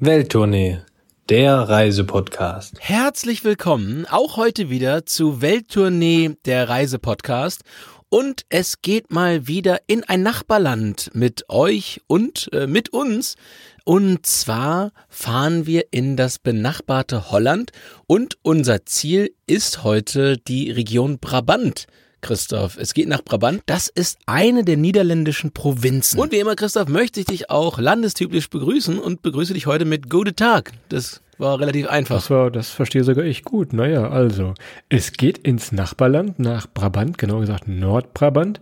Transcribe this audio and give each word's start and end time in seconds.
Welttournee, 0.00 0.78
der 1.28 1.56
Reisepodcast. 1.56 2.76
Herzlich 2.78 3.42
willkommen 3.42 4.06
auch 4.08 4.36
heute 4.36 4.70
wieder 4.70 5.06
zu 5.06 5.42
Welttournee, 5.42 6.36
der 6.44 6.68
Reisepodcast. 6.68 7.62
Und 8.08 8.42
es 8.48 8.80
geht 8.80 9.10
mal 9.10 9.48
wieder 9.48 9.80
in 9.88 10.04
ein 10.04 10.22
Nachbarland 10.22 11.10
mit 11.14 11.46
euch 11.48 12.00
und 12.06 12.48
äh, 12.52 12.68
mit 12.68 12.90
uns. 12.90 13.34
Und 13.84 14.24
zwar 14.24 14.92
fahren 15.08 15.66
wir 15.66 15.86
in 15.90 16.16
das 16.16 16.38
benachbarte 16.38 17.32
Holland 17.32 17.72
und 18.06 18.38
unser 18.42 18.86
Ziel 18.86 19.34
ist 19.48 19.82
heute 19.82 20.38
die 20.38 20.70
Region 20.70 21.18
Brabant. 21.18 21.88
Christoph. 22.20 22.76
Es 22.78 22.94
geht 22.94 23.08
nach 23.08 23.22
Brabant. 23.22 23.62
Das 23.66 23.88
ist 23.88 24.18
eine 24.26 24.64
der 24.64 24.76
niederländischen 24.76 25.52
Provinzen. 25.52 26.18
Und 26.18 26.32
wie 26.32 26.38
immer, 26.38 26.56
Christoph, 26.56 26.88
möchte 26.88 27.20
ich 27.20 27.26
dich 27.26 27.50
auch 27.50 27.78
landestypisch 27.78 28.50
begrüßen 28.50 28.98
und 28.98 29.22
begrüße 29.22 29.54
dich 29.54 29.66
heute 29.66 29.84
mit 29.84 30.10
Gute 30.10 30.34
Tag. 30.34 30.72
Das 30.88 31.22
war 31.38 31.60
relativ 31.60 31.88
einfach. 31.88 32.16
Das 32.16 32.30
war, 32.30 32.50
das 32.50 32.70
verstehe 32.70 33.04
sogar 33.04 33.24
ich 33.24 33.44
gut. 33.44 33.72
Naja, 33.72 34.10
also, 34.10 34.54
es 34.88 35.12
geht 35.12 35.38
ins 35.38 35.72
Nachbarland, 35.72 36.38
nach 36.38 36.66
Brabant, 36.72 37.18
genau 37.18 37.40
gesagt 37.40 37.68
Nordbrabant. 37.68 38.60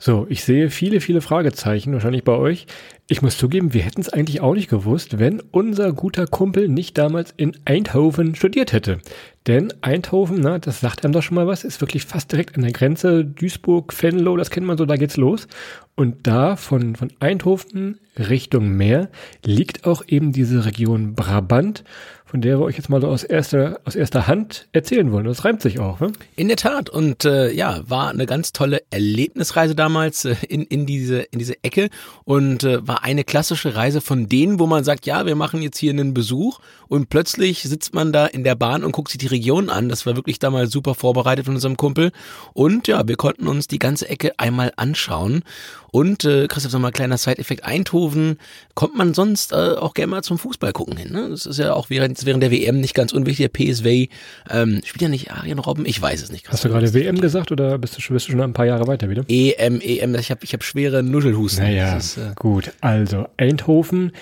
So, 0.00 0.26
ich 0.28 0.44
sehe 0.44 0.70
viele, 0.70 1.00
viele 1.00 1.20
Fragezeichen, 1.20 1.92
wahrscheinlich 1.92 2.22
bei 2.22 2.36
euch. 2.36 2.66
Ich 3.08 3.20
muss 3.20 3.36
zugeben, 3.36 3.74
wir 3.74 3.82
hätten 3.82 4.00
es 4.00 4.12
eigentlich 4.12 4.40
auch 4.40 4.54
nicht 4.54 4.70
gewusst, 4.70 5.18
wenn 5.18 5.42
unser 5.50 5.92
guter 5.92 6.26
Kumpel 6.26 6.68
nicht 6.68 6.96
damals 6.98 7.34
in 7.36 7.56
Eindhoven 7.64 8.36
studiert 8.36 8.72
hätte. 8.72 9.00
Denn 9.48 9.72
Eindhoven, 9.80 10.40
na, 10.40 10.58
das 10.58 10.80
sagt 10.80 11.04
einem 11.04 11.14
doch 11.14 11.22
schon 11.22 11.36
mal 11.36 11.46
was, 11.46 11.64
ist 11.64 11.80
wirklich 11.80 12.04
fast 12.04 12.30
direkt 12.30 12.56
an 12.56 12.62
der 12.62 12.72
Grenze. 12.72 13.24
Duisburg, 13.24 13.94
Venlo, 14.00 14.36
das 14.36 14.50
kennt 14.50 14.66
man 14.66 14.76
so, 14.76 14.84
da 14.84 14.96
geht's 14.96 15.16
los. 15.16 15.48
Und 15.94 16.26
da 16.26 16.54
von, 16.54 16.96
von 16.96 17.10
Eindhoven 17.18 17.98
Richtung 18.18 18.76
Meer 18.76 19.08
liegt 19.42 19.86
auch 19.86 20.02
eben 20.06 20.32
diese 20.32 20.66
Region 20.66 21.14
Brabant, 21.14 21.82
von 22.28 22.42
der 22.42 22.58
wir 22.58 22.64
euch 22.64 22.76
jetzt 22.76 22.90
mal 22.90 23.00
so 23.00 23.08
aus 23.08 23.24
erster, 23.24 23.80
aus 23.86 23.96
erster 23.96 24.26
Hand 24.26 24.68
erzählen 24.72 25.10
wollen. 25.12 25.24
Das 25.24 25.46
reimt 25.46 25.62
sich 25.62 25.78
auch, 25.78 25.98
ne? 25.98 26.12
In 26.36 26.48
der 26.48 26.58
Tat. 26.58 26.90
Und 26.90 27.24
äh, 27.24 27.50
ja, 27.50 27.80
war 27.88 28.10
eine 28.10 28.26
ganz 28.26 28.52
tolle 28.52 28.82
Erlebnisreise 28.90 29.74
damals 29.74 30.26
äh, 30.26 30.36
in, 30.46 30.62
in, 30.62 30.84
diese, 30.84 31.20
in 31.20 31.38
diese 31.38 31.54
Ecke 31.64 31.88
und 32.24 32.64
äh, 32.64 32.86
war 32.86 33.02
eine 33.02 33.24
klassische 33.24 33.74
Reise 33.74 34.02
von 34.02 34.28
denen, 34.28 34.58
wo 34.58 34.66
man 34.66 34.84
sagt, 34.84 35.06
ja, 35.06 35.24
wir 35.24 35.36
machen 35.36 35.62
jetzt 35.62 35.78
hier 35.78 35.90
einen 35.90 36.12
Besuch 36.12 36.60
und 36.88 37.08
plötzlich 37.08 37.62
sitzt 37.62 37.94
man 37.94 38.12
da 38.12 38.26
in 38.26 38.44
der 38.44 38.56
Bahn 38.56 38.84
und 38.84 38.92
guckt 38.92 39.10
sich 39.10 39.18
die 39.18 39.26
Region 39.26 39.70
an. 39.70 39.88
Das 39.88 40.04
war 40.04 40.14
wirklich 40.14 40.38
damals 40.38 40.70
super 40.70 40.94
vorbereitet 40.94 41.46
von 41.46 41.54
unserem 41.54 41.78
Kumpel. 41.78 42.12
Und 42.52 42.88
ja, 42.88 43.08
wir 43.08 43.16
konnten 43.16 43.48
uns 43.48 43.68
die 43.68 43.78
ganze 43.78 44.06
Ecke 44.06 44.38
einmal 44.38 44.72
anschauen. 44.76 45.44
Und 45.90 46.24
äh, 46.24 46.46
Christoph, 46.48 46.72
sag 46.72 46.80
mal, 46.80 46.90
kleiner 46.90 47.18
Side-Effekt, 47.18 47.64
Eindhoven 47.64 48.38
kommt 48.74 48.96
man 48.96 49.14
sonst 49.14 49.52
äh, 49.52 49.56
auch 49.56 49.94
gerne 49.94 50.10
mal 50.10 50.22
zum 50.22 50.38
Fußball 50.38 50.72
gucken 50.72 50.96
hin. 50.96 51.12
Ne? 51.12 51.28
Das 51.30 51.46
ist 51.46 51.58
ja 51.58 51.72
auch 51.72 51.90
während, 51.90 52.24
während 52.26 52.42
der 52.42 52.50
WM 52.50 52.80
nicht 52.80 52.94
ganz 52.94 53.12
unwichtig. 53.12 53.50
Der 53.50 53.72
PSV 53.72 54.10
ähm, 54.50 54.80
spielt 54.84 55.02
ja 55.02 55.08
nicht 55.08 55.32
Arjen 55.32 55.58
Robben, 55.58 55.86
ich 55.86 56.00
weiß 56.00 56.22
es 56.22 56.30
nicht. 56.30 56.44
Christoph. 56.44 56.52
Hast 56.52 56.64
du 56.64 56.68
gerade 56.68 56.94
WM 56.94 57.20
gesagt 57.20 57.52
oder 57.52 57.78
bist 57.78 57.96
du, 57.96 58.00
schon, 58.00 58.14
bist 58.14 58.28
du 58.28 58.32
schon 58.32 58.40
ein 58.40 58.52
paar 58.52 58.66
Jahre 58.66 58.86
weiter 58.86 59.08
wieder? 59.08 59.24
EM, 59.28 59.80
EM, 59.80 60.14
ich 60.16 60.30
habe 60.30 60.40
ich 60.44 60.52
hab 60.52 60.62
schwere 60.62 61.02
Nuschelhusten. 61.02 61.64
Naja, 61.64 61.96
ist, 61.96 62.18
äh, 62.18 62.32
gut. 62.36 62.72
Also 62.80 63.26
Eindhoven 63.36 64.12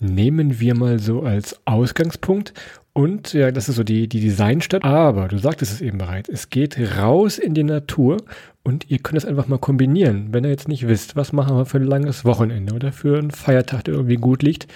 nehmen 0.00 0.60
wir 0.60 0.74
mal 0.74 0.98
so 0.98 1.22
als 1.22 1.56
Ausgangspunkt. 1.64 2.52
Und 2.94 3.32
ja, 3.32 3.50
das 3.50 3.70
ist 3.70 3.76
so 3.76 3.84
die, 3.84 4.06
die 4.06 4.20
Designstadt. 4.20 4.84
Aber 4.84 5.28
du 5.28 5.38
sagtest 5.38 5.72
es 5.72 5.80
eben 5.80 5.96
bereits, 5.96 6.28
es 6.28 6.50
geht 6.50 6.78
raus 6.98 7.38
in 7.38 7.54
die 7.54 7.62
Natur 7.62 8.18
und 8.64 8.90
ihr 8.90 8.98
könnt 8.98 9.16
es 9.16 9.24
einfach 9.24 9.48
mal 9.48 9.58
kombinieren. 9.58 10.28
Wenn 10.30 10.44
ihr 10.44 10.50
jetzt 10.50 10.68
nicht 10.68 10.86
wisst, 10.86 11.16
was 11.16 11.32
machen 11.32 11.56
wir 11.56 11.64
für 11.64 11.78
ein 11.78 11.86
langes 11.86 12.26
Wochenende 12.26 12.74
oder 12.74 12.92
für 12.92 13.18
einen 13.18 13.30
Feiertag, 13.30 13.84
der 13.84 13.94
irgendwie 13.94 14.16
gut 14.16 14.42
liegt. 14.42 14.66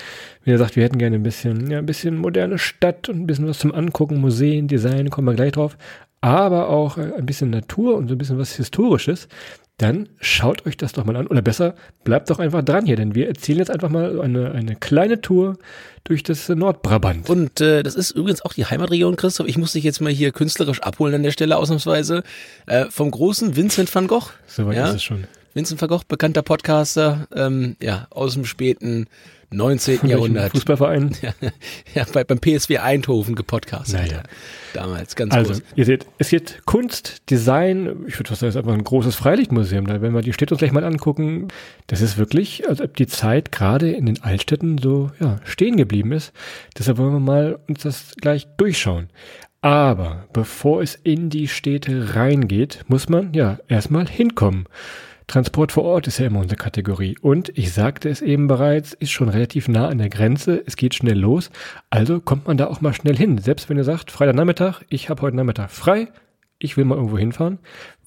Wenn 0.44 0.54
ihr 0.54 0.58
sagt, 0.58 0.76
wir 0.76 0.84
hätten 0.84 0.98
gerne 0.98 1.16
ein 1.16 1.22
bisschen, 1.22 1.70
ja, 1.70 1.78
ein 1.78 1.86
bisschen 1.86 2.16
moderne 2.16 2.58
Stadt 2.58 3.08
und 3.10 3.20
ein 3.20 3.26
bisschen 3.26 3.48
was 3.48 3.58
zum 3.58 3.74
Angucken, 3.74 4.18
Museen, 4.18 4.66
Design, 4.66 5.10
kommen 5.10 5.28
wir 5.28 5.34
gleich 5.34 5.52
drauf. 5.52 5.76
Aber 6.22 6.70
auch 6.70 6.96
äh, 6.96 7.12
ein 7.18 7.26
bisschen 7.26 7.50
Natur 7.50 7.96
und 7.96 8.08
so 8.08 8.14
ein 8.14 8.18
bisschen 8.18 8.38
was 8.38 8.56
Historisches 8.56 9.28
dann 9.78 10.08
schaut 10.20 10.64
euch 10.64 10.76
das 10.76 10.92
doch 10.92 11.04
mal 11.04 11.16
an. 11.16 11.26
Oder 11.26 11.42
besser, 11.42 11.74
bleibt 12.04 12.30
doch 12.30 12.38
einfach 12.38 12.62
dran 12.62 12.86
hier, 12.86 12.96
denn 12.96 13.14
wir 13.14 13.28
erzählen 13.28 13.58
jetzt 13.58 13.70
einfach 13.70 13.90
mal 13.90 14.20
eine, 14.20 14.52
eine 14.52 14.74
kleine 14.76 15.20
Tour 15.20 15.58
durch 16.04 16.22
das 16.22 16.48
Nordbrabant. 16.48 17.28
Und 17.28 17.60
äh, 17.60 17.82
das 17.82 17.94
ist 17.94 18.12
übrigens 18.12 18.42
auch 18.42 18.54
die 18.54 18.64
Heimatregion, 18.64 19.16
Christoph. 19.16 19.48
Ich 19.48 19.58
muss 19.58 19.72
dich 19.72 19.84
jetzt 19.84 20.00
mal 20.00 20.12
hier 20.12 20.32
künstlerisch 20.32 20.80
abholen 20.82 21.14
an 21.14 21.22
der 21.22 21.32
Stelle 21.32 21.58
ausnahmsweise. 21.58 22.22
Äh, 22.66 22.86
vom 22.86 23.10
großen 23.10 23.54
Vincent 23.56 23.94
van 23.94 24.06
Gogh. 24.06 24.30
Soweit 24.46 24.76
ja? 24.76 24.88
ist 24.88 24.94
es 24.94 25.02
schon. 25.02 25.24
Vincent 25.56 25.80
van 25.80 25.88
Gogh, 25.88 26.02
bekannter 26.06 26.42
Podcaster, 26.42 27.28
ähm, 27.34 27.76
ja, 27.80 28.08
aus 28.10 28.34
dem 28.34 28.44
späten 28.44 29.06
19. 29.50 30.00
Von 30.00 30.08
Jahrhundert. 30.10 30.52
Fußballverein? 30.52 31.16
Ja, 31.22 31.32
ja 31.94 32.04
bei, 32.12 32.24
beim 32.24 32.38
PSW 32.38 32.76
Eindhoven 32.76 33.34
gepodcastet. 33.34 33.98
Naja. 33.98 34.22
Damals, 34.74 35.16
ganz 35.16 35.32
Also, 35.32 35.52
groß. 35.54 35.62
ihr 35.74 35.86
seht, 35.86 36.04
es 36.18 36.30
wird 36.30 36.60
Kunst, 36.66 37.22
Design, 37.30 38.04
ich 38.06 38.18
würde 38.18 38.28
fast 38.28 38.40
sagen, 38.40 38.50
es 38.50 38.54
ist 38.54 38.58
einfach 38.58 38.74
ein 38.74 38.84
großes 38.84 39.14
Freilichtmuseum. 39.14 39.86
Da, 39.86 40.02
wenn 40.02 40.12
wir 40.12 40.20
die 40.20 40.34
Städte 40.34 40.52
uns 40.52 40.58
gleich 40.58 40.72
mal 40.72 40.84
angucken, 40.84 41.48
das 41.86 42.02
ist 42.02 42.18
wirklich, 42.18 42.68
als 42.68 42.82
ob 42.82 42.94
die 42.94 43.06
Zeit 43.06 43.50
gerade 43.50 43.90
in 43.90 44.04
den 44.04 44.22
Altstädten 44.22 44.76
so, 44.76 45.10
ja, 45.20 45.40
stehen 45.44 45.78
geblieben 45.78 46.12
ist. 46.12 46.34
Deshalb 46.78 46.98
wollen 46.98 47.14
wir 47.14 47.20
mal 47.20 47.58
uns 47.66 47.80
das 47.80 48.14
gleich 48.20 48.46
durchschauen. 48.58 49.08
Aber 49.62 50.26
bevor 50.34 50.82
es 50.82 50.96
in 51.02 51.30
die 51.30 51.48
Städte 51.48 52.14
reingeht, 52.14 52.84
muss 52.88 53.08
man 53.08 53.32
ja 53.32 53.58
erstmal 53.68 54.06
hinkommen. 54.06 54.66
Transport 55.26 55.72
vor 55.72 55.82
Ort 55.82 56.06
ist 56.06 56.18
ja 56.18 56.26
immer 56.26 56.38
unsere 56.38 56.56
Kategorie. 56.56 57.16
Und 57.20 57.50
ich 57.58 57.72
sagte 57.72 58.08
es 58.08 58.22
eben 58.22 58.46
bereits, 58.46 58.92
ist 58.92 59.10
schon 59.10 59.28
relativ 59.28 59.66
nah 59.66 59.88
an 59.88 59.98
der 59.98 60.08
Grenze. 60.08 60.62
Es 60.66 60.76
geht 60.76 60.94
schnell 60.94 61.18
los. 61.18 61.50
Also 61.90 62.20
kommt 62.20 62.46
man 62.46 62.56
da 62.56 62.68
auch 62.68 62.80
mal 62.80 62.94
schnell 62.94 63.16
hin. 63.16 63.38
Selbst 63.38 63.68
wenn 63.68 63.76
ihr 63.76 63.84
sagt, 63.84 64.12
Freitagnachmittag, 64.12 64.82
ich 64.88 65.10
habe 65.10 65.22
heute 65.22 65.36
Nachmittag 65.36 65.70
frei, 65.70 66.08
ich 66.58 66.76
will 66.76 66.84
mal 66.84 66.94
irgendwo 66.94 67.18
hinfahren, 67.18 67.58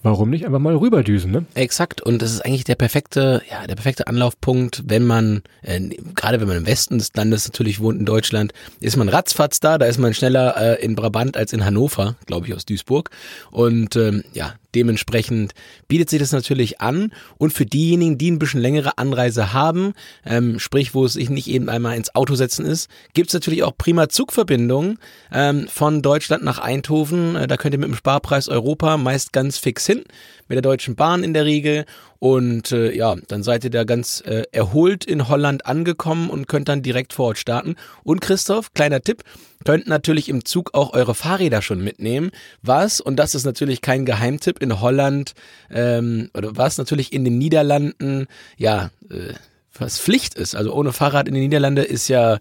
warum 0.01 0.29
nicht 0.29 0.45
einfach 0.45 0.59
mal 0.59 0.75
rüberdüsen, 0.75 1.31
ne? 1.31 1.45
Exakt. 1.55 2.01
Und 2.01 2.21
das 2.21 2.31
ist 2.31 2.45
eigentlich 2.45 2.63
der 2.63 2.75
perfekte, 2.75 3.41
ja, 3.49 3.67
der 3.67 3.75
perfekte 3.75 4.07
Anlaufpunkt, 4.07 4.83
wenn 4.85 5.05
man, 5.05 5.43
äh, 5.61 5.79
gerade 6.15 6.39
wenn 6.39 6.47
man 6.47 6.57
im 6.57 6.65
Westen 6.65 6.97
des 6.97 7.13
Landes 7.15 7.47
natürlich 7.47 7.79
wohnt 7.79 7.99
in 7.99 8.05
Deutschland, 8.05 8.53
ist 8.79 8.97
man 8.97 9.09
ratzfatz 9.09 9.59
da, 9.59 9.77
da 9.77 9.85
ist 9.85 9.97
man 9.97 10.13
schneller 10.13 10.55
äh, 10.57 10.83
in 10.83 10.95
Brabant 10.95 11.35
als 11.35 11.53
in 11.53 11.65
Hannover, 11.65 12.15
glaube 12.25 12.47
ich, 12.47 12.53
aus 12.53 12.65
Duisburg. 12.65 13.09
Und 13.51 13.95
ähm, 13.95 14.23
ja, 14.33 14.53
dementsprechend 14.75 15.53
bietet 15.87 16.09
sich 16.09 16.19
das 16.19 16.31
natürlich 16.31 16.79
an. 16.79 17.11
Und 17.37 17.51
für 17.51 17.65
diejenigen, 17.65 18.17
die 18.17 18.31
ein 18.31 18.39
bisschen 18.39 18.61
längere 18.61 18.97
Anreise 18.97 19.53
haben, 19.53 19.93
ähm, 20.25 20.59
sprich, 20.59 20.93
wo 20.93 21.05
es 21.05 21.13
sich 21.13 21.29
nicht 21.29 21.47
eben 21.47 21.69
einmal 21.69 21.97
ins 21.97 22.15
Auto 22.15 22.35
setzen 22.35 22.65
ist, 22.65 22.89
gibt's 23.13 23.33
natürlich 23.33 23.63
auch 23.63 23.75
prima 23.77 24.09
Zugverbindungen 24.09 24.99
ähm, 25.31 25.67
von 25.67 26.01
Deutschland 26.01 26.43
nach 26.43 26.59
Eindhoven. 26.59 27.35
Äh, 27.35 27.47
da 27.47 27.57
könnt 27.57 27.73
ihr 27.73 27.79
mit 27.79 27.89
dem 27.89 27.95
Sparpreis 27.95 28.47
Europa 28.47 28.97
meist 28.97 29.33
ganz 29.33 29.57
fix 29.57 29.88
hin, 29.89 30.03
mit 30.47 30.55
der 30.55 30.61
Deutschen 30.61 30.95
Bahn 30.95 31.23
in 31.23 31.33
der 31.33 31.45
Regel. 31.45 31.85
Und 32.19 32.71
äh, 32.71 32.91
ja, 32.91 33.15
dann 33.27 33.43
seid 33.43 33.63
ihr 33.63 33.69
da 33.69 33.85
ganz 33.85 34.21
äh, 34.21 34.43
erholt 34.51 35.05
in 35.05 35.27
Holland 35.27 35.65
angekommen 35.65 36.29
und 36.29 36.47
könnt 36.47 36.69
dann 36.69 36.81
direkt 36.81 37.13
vor 37.13 37.27
Ort 37.27 37.37
starten. 37.37 37.75
Und 38.03 38.21
Christoph, 38.21 38.73
kleiner 38.73 39.01
Tipp, 39.01 39.23
könnt 39.65 39.87
natürlich 39.87 40.29
im 40.29 40.45
Zug 40.45 40.73
auch 40.73 40.93
eure 40.93 41.15
Fahrräder 41.15 41.61
schon 41.61 41.83
mitnehmen. 41.83 42.31
Was, 42.61 43.01
und 43.01 43.15
das 43.15 43.35
ist 43.35 43.45
natürlich 43.45 43.81
kein 43.81 44.05
Geheimtipp, 44.05 44.61
in 44.61 44.79
Holland 44.79 45.33
ähm, 45.71 46.29
oder 46.33 46.55
was 46.55 46.77
natürlich 46.77 47.13
in 47.13 47.23
den 47.23 47.37
Niederlanden, 47.37 48.27
ja, 48.57 48.91
äh, 49.09 49.33
was 49.73 49.99
Pflicht 49.99 50.35
ist. 50.35 50.55
Also 50.55 50.73
ohne 50.73 50.93
Fahrrad 50.93 51.27
in 51.27 51.33
den 51.33 51.43
Niederlanden 51.43 51.85
ist 51.85 52.07
ja, 52.09 52.39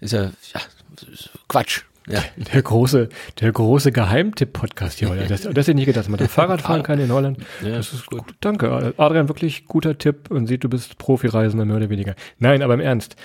ist 0.00 0.12
ja, 0.12 0.32
ja 0.52 0.60
Quatsch. 1.48 1.82
Ja. 2.08 2.22
Der 2.52 2.62
große, 2.62 3.08
der 3.40 3.52
große 3.52 3.90
Geheimtipp-Podcast 3.92 4.98
hier 4.98 5.08
heute. 5.08 5.24
Das, 5.28 5.42
das 5.42 5.50
hätte 5.50 5.70
ich 5.70 5.76
nicht 5.76 5.86
gedacht, 5.86 6.04
dass 6.04 6.08
man 6.08 6.18
da 6.18 6.28
Fahrrad 6.28 6.62
fahren 6.62 6.82
kann 6.82 6.98
in 6.98 7.10
Holland. 7.10 7.38
Ja, 7.62 7.76
das 7.76 7.92
ist 7.92 8.06
gut. 8.06 8.22
Danke. 8.40 8.94
Adrian, 8.96 9.28
wirklich 9.28 9.66
guter 9.66 9.96
Tipp 9.96 10.30
und 10.30 10.46
sieht, 10.46 10.64
du 10.64 10.68
bist 10.68 10.98
Profireisender 10.98 11.64
mehr 11.64 11.76
oder 11.76 11.90
weniger. 11.90 12.14
Nein, 12.38 12.62
aber 12.62 12.74
im 12.74 12.80
Ernst. 12.80 13.16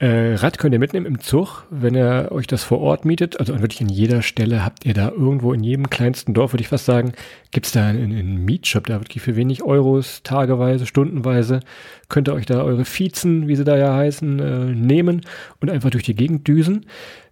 Äh, 0.00 0.34
Rad 0.36 0.58
könnt 0.58 0.72
ihr 0.72 0.78
mitnehmen 0.78 1.06
im 1.06 1.18
Zug, 1.18 1.66
wenn 1.70 1.96
ihr 1.96 2.28
euch 2.30 2.46
das 2.46 2.62
vor 2.62 2.78
Ort 2.78 3.04
mietet. 3.04 3.40
Also 3.40 3.58
wirklich 3.60 3.80
in 3.80 3.88
jeder 3.88 4.22
Stelle 4.22 4.64
habt 4.64 4.86
ihr 4.86 4.94
da 4.94 5.08
irgendwo 5.08 5.52
in 5.52 5.64
jedem 5.64 5.90
kleinsten 5.90 6.34
Dorf, 6.34 6.52
würde 6.52 6.62
ich 6.62 6.68
fast 6.68 6.84
sagen, 6.84 7.12
gibt's 7.50 7.72
da 7.72 7.88
einen, 7.88 8.16
einen 8.16 8.44
Mietshop, 8.44 8.86
da 8.86 9.00
wirklich 9.00 9.24
für 9.24 9.34
wenig 9.34 9.64
Euros, 9.64 10.22
tageweise, 10.22 10.86
stundenweise, 10.86 11.60
könnt 12.08 12.28
ihr 12.28 12.34
euch 12.34 12.46
da 12.46 12.62
eure 12.62 12.84
Viezen, 12.84 13.48
wie 13.48 13.56
sie 13.56 13.64
da 13.64 13.76
ja 13.76 13.92
heißen, 13.92 14.38
äh, 14.38 14.64
nehmen 14.66 15.22
und 15.60 15.68
einfach 15.68 15.90
durch 15.90 16.04
die 16.04 16.14
Gegend 16.14 16.46
düsen. 16.46 16.86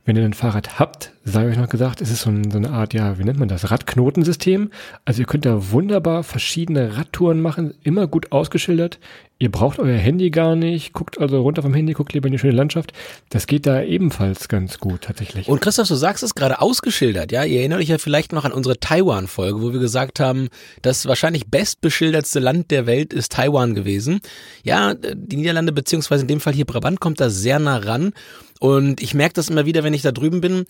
Wenn 0.07 0.15
ihr 0.15 0.25
ein 0.25 0.35
Fahrrad 0.35 0.79
habt, 0.79 1.11
sei 1.25 1.49
euch 1.49 1.57
noch 1.57 1.69
gesagt, 1.69 2.01
es 2.01 2.13
ist 2.13 2.23
so, 2.23 2.31
ein, 2.31 2.49
so, 2.49 2.59
eine 2.59 2.71
Art, 2.71 2.95
ja, 2.95 3.19
wie 3.19 3.25
nennt 3.25 3.41
man 3.41 3.49
das, 3.49 3.73
Radknotensystem. 3.73 4.71
Also 5.05 5.23
ihr 5.23 5.27
könnt 5.27 5.45
da 5.45 5.73
wunderbar 5.73 6.23
verschiedene 6.23 6.97
Radtouren 6.97 7.41
machen, 7.41 7.75
immer 7.83 8.07
gut 8.07 8.31
ausgeschildert. 8.31 9.01
Ihr 9.39 9.51
braucht 9.51 9.79
euer 9.79 9.99
Handy 9.99 10.31
gar 10.31 10.57
nicht, 10.57 10.95
guckt 10.95 11.21
also 11.21 11.43
runter 11.43 11.61
vom 11.61 11.75
Handy, 11.75 11.93
guckt 11.93 12.15
lieber 12.15 12.27
in 12.27 12.33
die 12.33 12.39
schöne 12.39 12.57
Landschaft. 12.57 12.95
Das 13.29 13.47
geht 13.47 13.67
da 13.67 13.83
ebenfalls 13.83 14.49
ganz 14.49 14.79
gut 14.79 15.03
tatsächlich. 15.03 15.47
Und 15.47 15.61
Christoph, 15.61 15.89
du 15.89 15.95
sagst 15.95 16.23
es 16.23 16.35
gerade 16.35 16.63
ausgeschildert, 16.63 17.33
ja? 17.33 17.45
Ihr 17.45 17.59
erinnert 17.61 17.81
euch 17.81 17.89
ja 17.89 17.99
vielleicht 17.99 18.33
noch 18.33 18.47
an 18.47 18.53
unsere 18.53 18.81
Taiwan-Folge, 18.81 19.61
wo 19.61 19.75
wir 19.75 19.81
gesagt 19.81 20.21
haben, 20.21 20.49
das 20.81 21.05
wahrscheinlich 21.05 21.51
bestbeschildertste 21.51 22.39
Land 22.39 22.71
der 22.71 22.87
Welt 22.87 23.13
ist 23.13 23.33
Taiwan 23.33 23.75
gewesen. 23.75 24.21
Ja, 24.63 24.95
die 24.95 25.37
Niederlande 25.37 25.73
beziehungsweise 25.73 26.23
in 26.23 26.29
dem 26.29 26.41
Fall 26.41 26.55
hier 26.55 26.65
Brabant 26.65 27.01
kommt 27.01 27.21
da 27.21 27.29
sehr 27.29 27.59
nah 27.59 27.77
ran. 27.77 28.15
Und 28.59 29.03
ich 29.03 29.13
merke 29.13 29.35
das 29.35 29.51
immer 29.51 29.67
wieder, 29.67 29.85
wenn 29.85 29.93
ich 29.93 30.01
da 30.01 30.13
drüben 30.13 30.41
bin. 30.41 30.65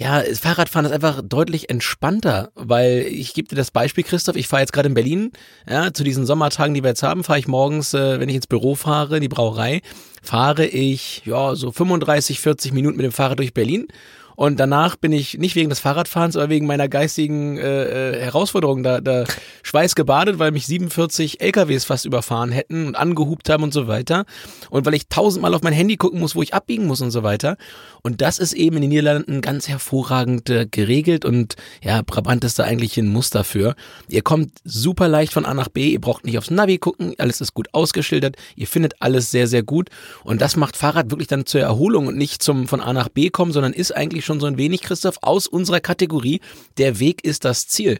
Ja, 0.00 0.22
Fahrradfahren 0.22 0.86
ist 0.86 0.92
einfach 0.92 1.20
deutlich 1.22 1.68
entspannter, 1.68 2.52
weil 2.54 3.00
ich 3.06 3.34
gebe 3.34 3.48
dir 3.48 3.56
das 3.56 3.70
Beispiel, 3.70 4.02
Christoph, 4.02 4.34
ich 4.34 4.48
fahre 4.48 4.62
jetzt 4.62 4.72
gerade 4.72 4.88
in 4.88 4.94
Berlin, 4.94 5.30
ja, 5.68 5.92
zu 5.92 6.04
diesen 6.04 6.24
Sommertagen, 6.24 6.72
die 6.72 6.82
wir 6.82 6.88
jetzt 6.88 7.02
haben, 7.02 7.22
fahre 7.22 7.38
ich 7.38 7.46
morgens, 7.46 7.92
äh, 7.92 8.18
wenn 8.18 8.30
ich 8.30 8.36
ins 8.36 8.46
Büro 8.46 8.74
fahre, 8.74 9.16
in 9.16 9.20
die 9.20 9.28
Brauerei, 9.28 9.82
fahre 10.22 10.64
ich 10.64 11.20
ja 11.26 11.54
so 11.54 11.70
35, 11.70 12.40
40 12.40 12.72
Minuten 12.72 12.96
mit 12.96 13.04
dem 13.04 13.12
Fahrrad 13.12 13.40
durch 13.40 13.52
Berlin 13.52 13.88
und 14.36 14.58
danach 14.58 14.96
bin 14.96 15.12
ich 15.12 15.38
nicht 15.38 15.54
wegen 15.54 15.70
des 15.70 15.80
Fahrradfahrens, 15.80 16.36
aber 16.36 16.48
wegen 16.48 16.66
meiner 16.66 16.88
geistigen 16.88 17.58
äh, 17.58 18.18
äh 18.18 18.20
Herausforderung 18.20 18.82
da, 18.82 19.00
da 19.00 19.24
Schweiß 19.62 19.94
gebadet, 19.94 20.38
weil 20.38 20.52
mich 20.52 20.66
47 20.66 21.40
LKWs 21.40 21.84
fast 21.84 22.04
überfahren 22.04 22.50
hätten 22.50 22.86
und 22.88 22.96
angehupt 22.96 23.48
haben 23.48 23.62
und 23.62 23.72
so 23.72 23.88
weiter. 23.88 24.24
Und 24.70 24.86
weil 24.86 24.94
ich 24.94 25.08
tausendmal 25.08 25.54
auf 25.54 25.62
mein 25.62 25.72
Handy 25.72 25.96
gucken 25.96 26.20
muss, 26.20 26.34
wo 26.34 26.42
ich 26.42 26.54
abbiegen 26.54 26.86
muss 26.86 27.00
und 27.00 27.10
so 27.10 27.22
weiter. 27.22 27.56
Und 28.02 28.20
das 28.20 28.38
ist 28.38 28.52
eben 28.52 28.76
in 28.76 28.82
den 28.82 28.90
Niederlanden 28.90 29.40
ganz 29.40 29.68
hervorragend 29.68 30.48
äh, 30.48 30.66
geregelt 30.70 31.24
und 31.24 31.56
ja, 31.82 32.02
Brabant 32.02 32.44
ist 32.44 32.58
da 32.58 32.64
eigentlich 32.64 32.96
ein 32.96 33.08
Muster 33.08 33.44
für. 33.44 33.74
Ihr 34.08 34.22
kommt 34.22 34.52
super 34.64 35.08
leicht 35.08 35.32
von 35.32 35.44
A 35.44 35.54
nach 35.54 35.68
B, 35.68 35.90
ihr 35.90 36.00
braucht 36.00 36.24
nicht 36.24 36.38
aufs 36.38 36.50
Navi 36.50 36.78
gucken, 36.78 37.14
alles 37.18 37.40
ist 37.40 37.54
gut 37.54 37.68
ausgeschildert, 37.72 38.36
ihr 38.56 38.66
findet 38.66 38.94
alles 39.00 39.30
sehr, 39.30 39.46
sehr 39.46 39.62
gut. 39.62 39.90
Und 40.24 40.40
das 40.40 40.56
macht 40.56 40.76
Fahrrad 40.76 41.10
wirklich 41.10 41.28
dann 41.28 41.46
zur 41.46 41.60
Erholung 41.60 42.06
und 42.06 42.16
nicht 42.16 42.42
zum 42.42 42.68
von 42.68 42.80
A 42.80 42.92
nach 42.92 43.08
B 43.08 43.30
kommen, 43.30 43.52
sondern 43.52 43.72
ist 43.72 43.94
eigentlich 43.94 44.24
schon 44.24 44.29
schon 44.30 44.40
so 44.40 44.46
ein 44.46 44.58
wenig, 44.58 44.82
Christoph, 44.82 45.18
aus 45.22 45.48
unserer 45.48 45.80
Kategorie. 45.80 46.40
Der 46.78 47.00
Weg 47.00 47.24
ist 47.24 47.44
das 47.44 47.66
Ziel. 47.66 47.98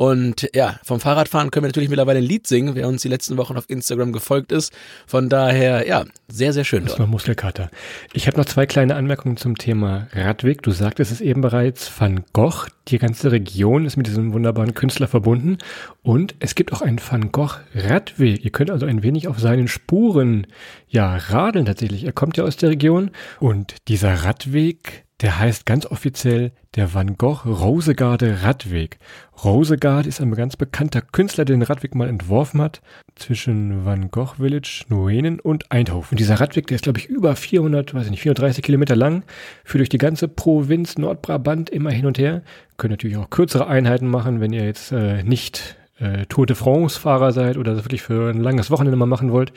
Und 0.00 0.48
ja, 0.54 0.80
vom 0.82 0.98
Fahrradfahren 0.98 1.50
können 1.50 1.64
wir 1.64 1.68
natürlich 1.68 1.90
mittlerweile 1.90 2.20
ein 2.20 2.24
Lied 2.24 2.46
singen, 2.46 2.74
wer 2.74 2.88
uns 2.88 3.02
die 3.02 3.08
letzten 3.08 3.36
Wochen 3.36 3.58
auf 3.58 3.68
Instagram 3.68 4.12
gefolgt 4.12 4.50
ist. 4.50 4.72
Von 5.06 5.28
daher, 5.28 5.86
ja, 5.86 6.06
sehr, 6.26 6.54
sehr 6.54 6.64
schön. 6.64 6.86
Das 6.86 6.98
war 6.98 7.06
Muskelkater. 7.06 7.70
Ich 8.14 8.26
habe 8.26 8.38
noch 8.38 8.46
zwei 8.46 8.64
kleine 8.64 8.94
Anmerkungen 8.94 9.36
zum 9.36 9.58
Thema 9.58 10.08
Radweg. 10.14 10.62
Du 10.62 10.70
sagtest 10.70 11.12
es 11.12 11.20
eben 11.20 11.42
bereits, 11.42 11.92
Van 12.00 12.24
Gogh, 12.32 12.66
die 12.88 12.96
ganze 12.96 13.30
Region 13.30 13.84
ist 13.84 13.98
mit 13.98 14.06
diesem 14.06 14.32
wunderbaren 14.32 14.72
Künstler 14.72 15.06
verbunden. 15.06 15.58
Und 16.02 16.34
es 16.38 16.54
gibt 16.54 16.72
auch 16.72 16.80
einen 16.80 16.98
Van 16.98 17.30
Gogh 17.30 17.56
Radweg. 17.74 18.42
Ihr 18.42 18.52
könnt 18.52 18.70
also 18.70 18.86
ein 18.86 19.02
wenig 19.02 19.28
auf 19.28 19.38
seinen 19.38 19.68
Spuren, 19.68 20.46
ja, 20.88 21.14
radeln 21.14 21.66
tatsächlich. 21.66 22.04
Er 22.04 22.12
kommt 22.12 22.38
ja 22.38 22.44
aus 22.44 22.56
der 22.56 22.70
Region. 22.70 23.10
Und 23.38 23.74
dieser 23.88 24.24
Radweg, 24.24 25.04
der 25.20 25.38
heißt 25.38 25.66
ganz 25.66 25.86
offiziell 25.86 26.52
der 26.76 26.94
Van 26.94 27.18
Gogh 27.18 27.46
Rosegarde 27.46 28.42
Radweg. 28.42 28.98
Rosegarde 29.44 30.08
ist 30.08 30.20
ein 30.20 30.30
ganz 30.32 30.56
bekannter 30.56 31.02
Künstler, 31.02 31.44
der 31.44 31.56
den 31.56 31.62
Radweg 31.62 31.94
mal 31.94 32.08
entworfen 32.08 32.62
hat, 32.62 32.80
zwischen 33.16 33.84
Van 33.84 34.10
Gogh 34.10 34.36
Village, 34.36 34.84
Nuenen 34.88 35.40
und 35.40 35.70
Eindhoven. 35.70 36.12
Und 36.12 36.20
dieser 36.20 36.40
Radweg, 36.40 36.68
der 36.68 36.76
ist, 36.76 36.84
glaube 36.84 36.98
ich, 36.98 37.06
über 37.06 37.36
400, 37.36 37.92
weiß 37.92 38.04
ich 38.04 38.10
nicht, 38.10 38.22
430 38.22 38.64
Kilometer 38.64 38.96
lang, 38.96 39.24
führt 39.64 39.80
durch 39.80 39.88
die 39.88 39.98
ganze 39.98 40.28
Provinz 40.28 40.96
Nordbrabant 40.96 41.70
immer 41.70 41.90
hin 41.90 42.06
und 42.06 42.18
her. 42.18 42.42
Könnt 42.76 42.92
natürlich 42.92 43.16
auch 43.16 43.30
kürzere 43.30 43.66
Einheiten 43.66 44.06
machen, 44.06 44.40
wenn 44.40 44.52
ihr 44.52 44.64
jetzt 44.64 44.92
äh, 44.92 45.22
nicht 45.22 45.76
äh, 46.00 46.26
Tour 46.26 46.46
de 46.46 46.56
France-Fahrer 46.56 47.32
seid 47.32 47.56
oder 47.56 47.74
das 47.74 47.84
wirklich 47.84 48.02
für 48.02 48.30
ein 48.30 48.40
langes 48.40 48.70
Wochenende 48.70 48.96
mal 48.96 49.06
machen 49.06 49.32
wollt, 49.32 49.52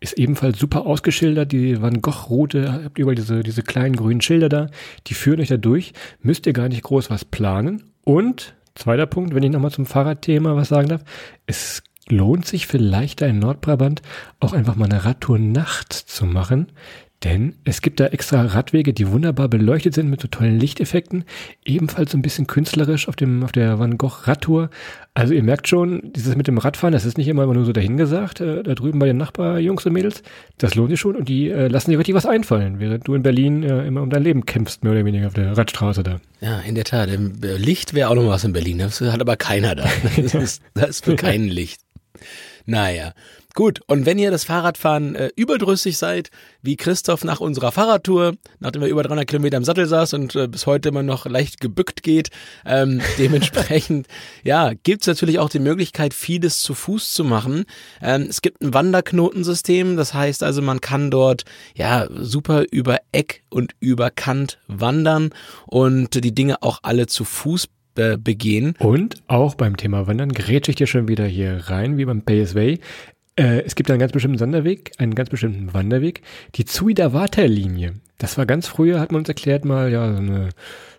ist 0.00 0.18
ebenfalls 0.18 0.58
super 0.58 0.86
ausgeschildert. 0.86 1.52
Die 1.52 1.80
Van 1.80 2.00
Gogh-Route, 2.02 2.84
habt 2.84 2.98
ihr 2.98 3.02
überall 3.02 3.16
diese, 3.16 3.40
diese 3.42 3.62
kleinen 3.62 3.96
grünen 3.96 4.20
Schilder 4.20 4.48
da, 4.48 4.66
die 5.06 5.14
führen 5.14 5.40
euch 5.40 5.48
da 5.48 5.56
durch. 5.56 5.92
Müsst 6.20 6.46
ihr 6.46 6.52
gar 6.52 6.68
nicht 6.68 6.82
groß 6.82 7.10
was 7.10 7.24
planen. 7.24 7.84
Und, 8.04 8.54
zweiter 8.74 9.06
Punkt, 9.06 9.34
wenn 9.34 9.42
ich 9.42 9.50
nochmal 9.50 9.72
zum 9.72 9.86
Fahrradthema 9.86 10.54
was 10.54 10.68
sagen 10.68 10.88
darf, 10.88 11.02
es 11.46 11.82
lohnt 12.08 12.46
sich 12.46 12.66
vielleicht 12.66 13.20
da 13.20 13.26
in 13.26 13.38
Nordbrabant 13.38 14.02
auch 14.38 14.52
einfach 14.52 14.76
mal 14.76 14.84
eine 14.84 15.04
Radtour 15.04 15.38
nachts 15.38 16.06
zu 16.06 16.24
machen. 16.24 16.68
Denn 17.24 17.54
es 17.64 17.80
gibt 17.80 17.98
da 17.98 18.06
extra 18.06 18.42
Radwege, 18.42 18.92
die 18.92 19.08
wunderbar 19.08 19.48
beleuchtet 19.48 19.94
sind 19.94 20.10
mit 20.10 20.20
so 20.20 20.28
tollen 20.28 20.60
Lichteffekten. 20.60 21.24
Ebenfalls 21.64 22.12
so 22.12 22.18
ein 22.18 22.22
bisschen 22.22 22.46
künstlerisch 22.46 23.08
auf 23.08 23.16
dem, 23.16 23.42
auf 23.42 23.52
der 23.52 23.78
Van 23.78 23.96
Gogh 23.96 24.26
Radtour. 24.26 24.68
Also 25.14 25.32
ihr 25.32 25.42
merkt 25.42 25.66
schon, 25.66 26.12
dieses 26.14 26.36
mit 26.36 26.46
dem 26.46 26.58
Radfahren, 26.58 26.92
das 26.92 27.06
ist 27.06 27.16
nicht 27.16 27.28
immer 27.28 27.46
nur 27.46 27.64
so 27.64 27.72
dahingesagt, 27.72 28.42
äh, 28.42 28.62
da 28.62 28.74
drüben 28.74 28.98
bei 28.98 29.06
den 29.06 29.16
Nachbarjungs 29.16 29.86
und 29.86 29.94
Mädels. 29.94 30.22
Das 30.58 30.74
lohnt 30.74 30.90
sich 30.90 31.00
schon 31.00 31.16
und 31.16 31.28
die 31.28 31.48
äh, 31.48 31.68
lassen 31.68 31.90
dir 31.90 31.98
richtig 31.98 32.14
was 32.14 32.26
einfallen, 32.26 32.80
während 32.80 33.08
du 33.08 33.14
in 33.14 33.22
Berlin 33.22 33.62
äh, 33.62 33.86
immer 33.86 34.02
um 34.02 34.10
dein 34.10 34.22
Leben 34.22 34.44
kämpfst, 34.44 34.84
mehr 34.84 34.92
oder 34.92 35.04
weniger 35.06 35.28
auf 35.28 35.34
der 35.34 35.56
Radstraße 35.56 36.02
da. 36.02 36.20
Ja, 36.42 36.60
in 36.60 36.74
der 36.74 36.84
Tat. 36.84 37.08
Licht 37.40 37.94
wäre 37.94 38.10
auch 38.10 38.14
noch 38.14 38.28
was 38.28 38.44
in 38.44 38.52
Berlin. 38.52 38.78
Das 38.78 39.00
hat 39.00 39.20
aber 39.20 39.36
keiner 39.36 39.74
da. 39.74 39.88
Das 40.16 40.34
ist, 40.34 40.62
das 40.74 40.90
ist 40.90 41.04
für 41.06 41.16
kein 41.16 41.44
Licht. 41.44 41.80
Naja, 42.66 43.12
Gut, 43.56 43.80
und 43.86 44.04
wenn 44.04 44.18
ihr 44.18 44.30
das 44.30 44.44
Fahrradfahren 44.44 45.14
äh, 45.14 45.30
überdrüssig 45.34 45.96
seid, 45.96 46.28
wie 46.60 46.76
Christoph 46.76 47.24
nach 47.24 47.40
unserer 47.40 47.72
Fahrradtour, 47.72 48.34
nachdem 48.60 48.82
er 48.82 48.88
über 48.88 49.02
300 49.02 49.26
Kilometer 49.26 49.56
im 49.56 49.64
Sattel 49.64 49.86
saß 49.86 50.12
und 50.12 50.36
äh, 50.36 50.46
bis 50.46 50.66
heute 50.66 50.90
immer 50.90 51.02
noch 51.02 51.24
leicht 51.24 51.58
gebückt 51.58 52.02
geht, 52.02 52.28
ähm, 52.66 53.00
dementsprechend, 53.18 54.08
ja, 54.44 54.72
gibt's 54.82 55.06
natürlich 55.06 55.38
auch 55.38 55.48
die 55.48 55.58
Möglichkeit, 55.58 56.12
vieles 56.12 56.60
zu 56.60 56.74
Fuß 56.74 57.14
zu 57.14 57.24
machen. 57.24 57.64
Ähm, 58.02 58.26
es 58.28 58.42
gibt 58.42 58.60
ein 58.60 58.74
Wanderknotensystem, 58.74 59.96
das 59.96 60.12
heißt 60.12 60.42
also, 60.42 60.60
man 60.60 60.82
kann 60.82 61.10
dort, 61.10 61.46
ja, 61.74 62.08
super 62.10 62.64
über 62.70 62.98
Eck 63.12 63.42
und 63.48 63.72
über 63.80 64.10
Kant 64.10 64.58
wandern 64.66 65.30
und 65.66 66.22
die 66.22 66.34
Dinge 66.34 66.62
auch 66.62 66.80
alle 66.82 67.06
zu 67.06 67.24
Fuß 67.24 67.68
begehen. 67.96 68.74
Und 68.78 69.22
auch 69.26 69.54
beim 69.54 69.78
Thema 69.78 70.06
Wandern 70.06 70.32
grätsche 70.32 70.70
ich 70.70 70.76
dir 70.76 70.86
schon 70.86 71.08
wieder 71.08 71.24
hier 71.24 71.70
rein, 71.70 71.96
wie 71.96 72.04
beim 72.04 72.20
PSW. 72.20 72.76
Äh, 73.36 73.62
es 73.64 73.74
gibt 73.74 73.90
einen 73.90 74.00
ganz 74.00 74.12
bestimmten 74.12 74.38
Sonderweg, 74.38 74.92
einen 74.98 75.14
ganz 75.14 75.28
bestimmten 75.28 75.72
Wanderweg, 75.74 76.22
die 76.54 76.64
Zuidawata-Linie. 76.64 77.94
Das 78.18 78.38
war 78.38 78.46
ganz 78.46 78.66
früher, 78.66 78.98
hat 78.98 79.12
man 79.12 79.20
uns 79.20 79.28
erklärt 79.28 79.64
mal, 79.64 79.92
ja, 79.92 80.10
so 80.10 80.18
eine 80.18 80.48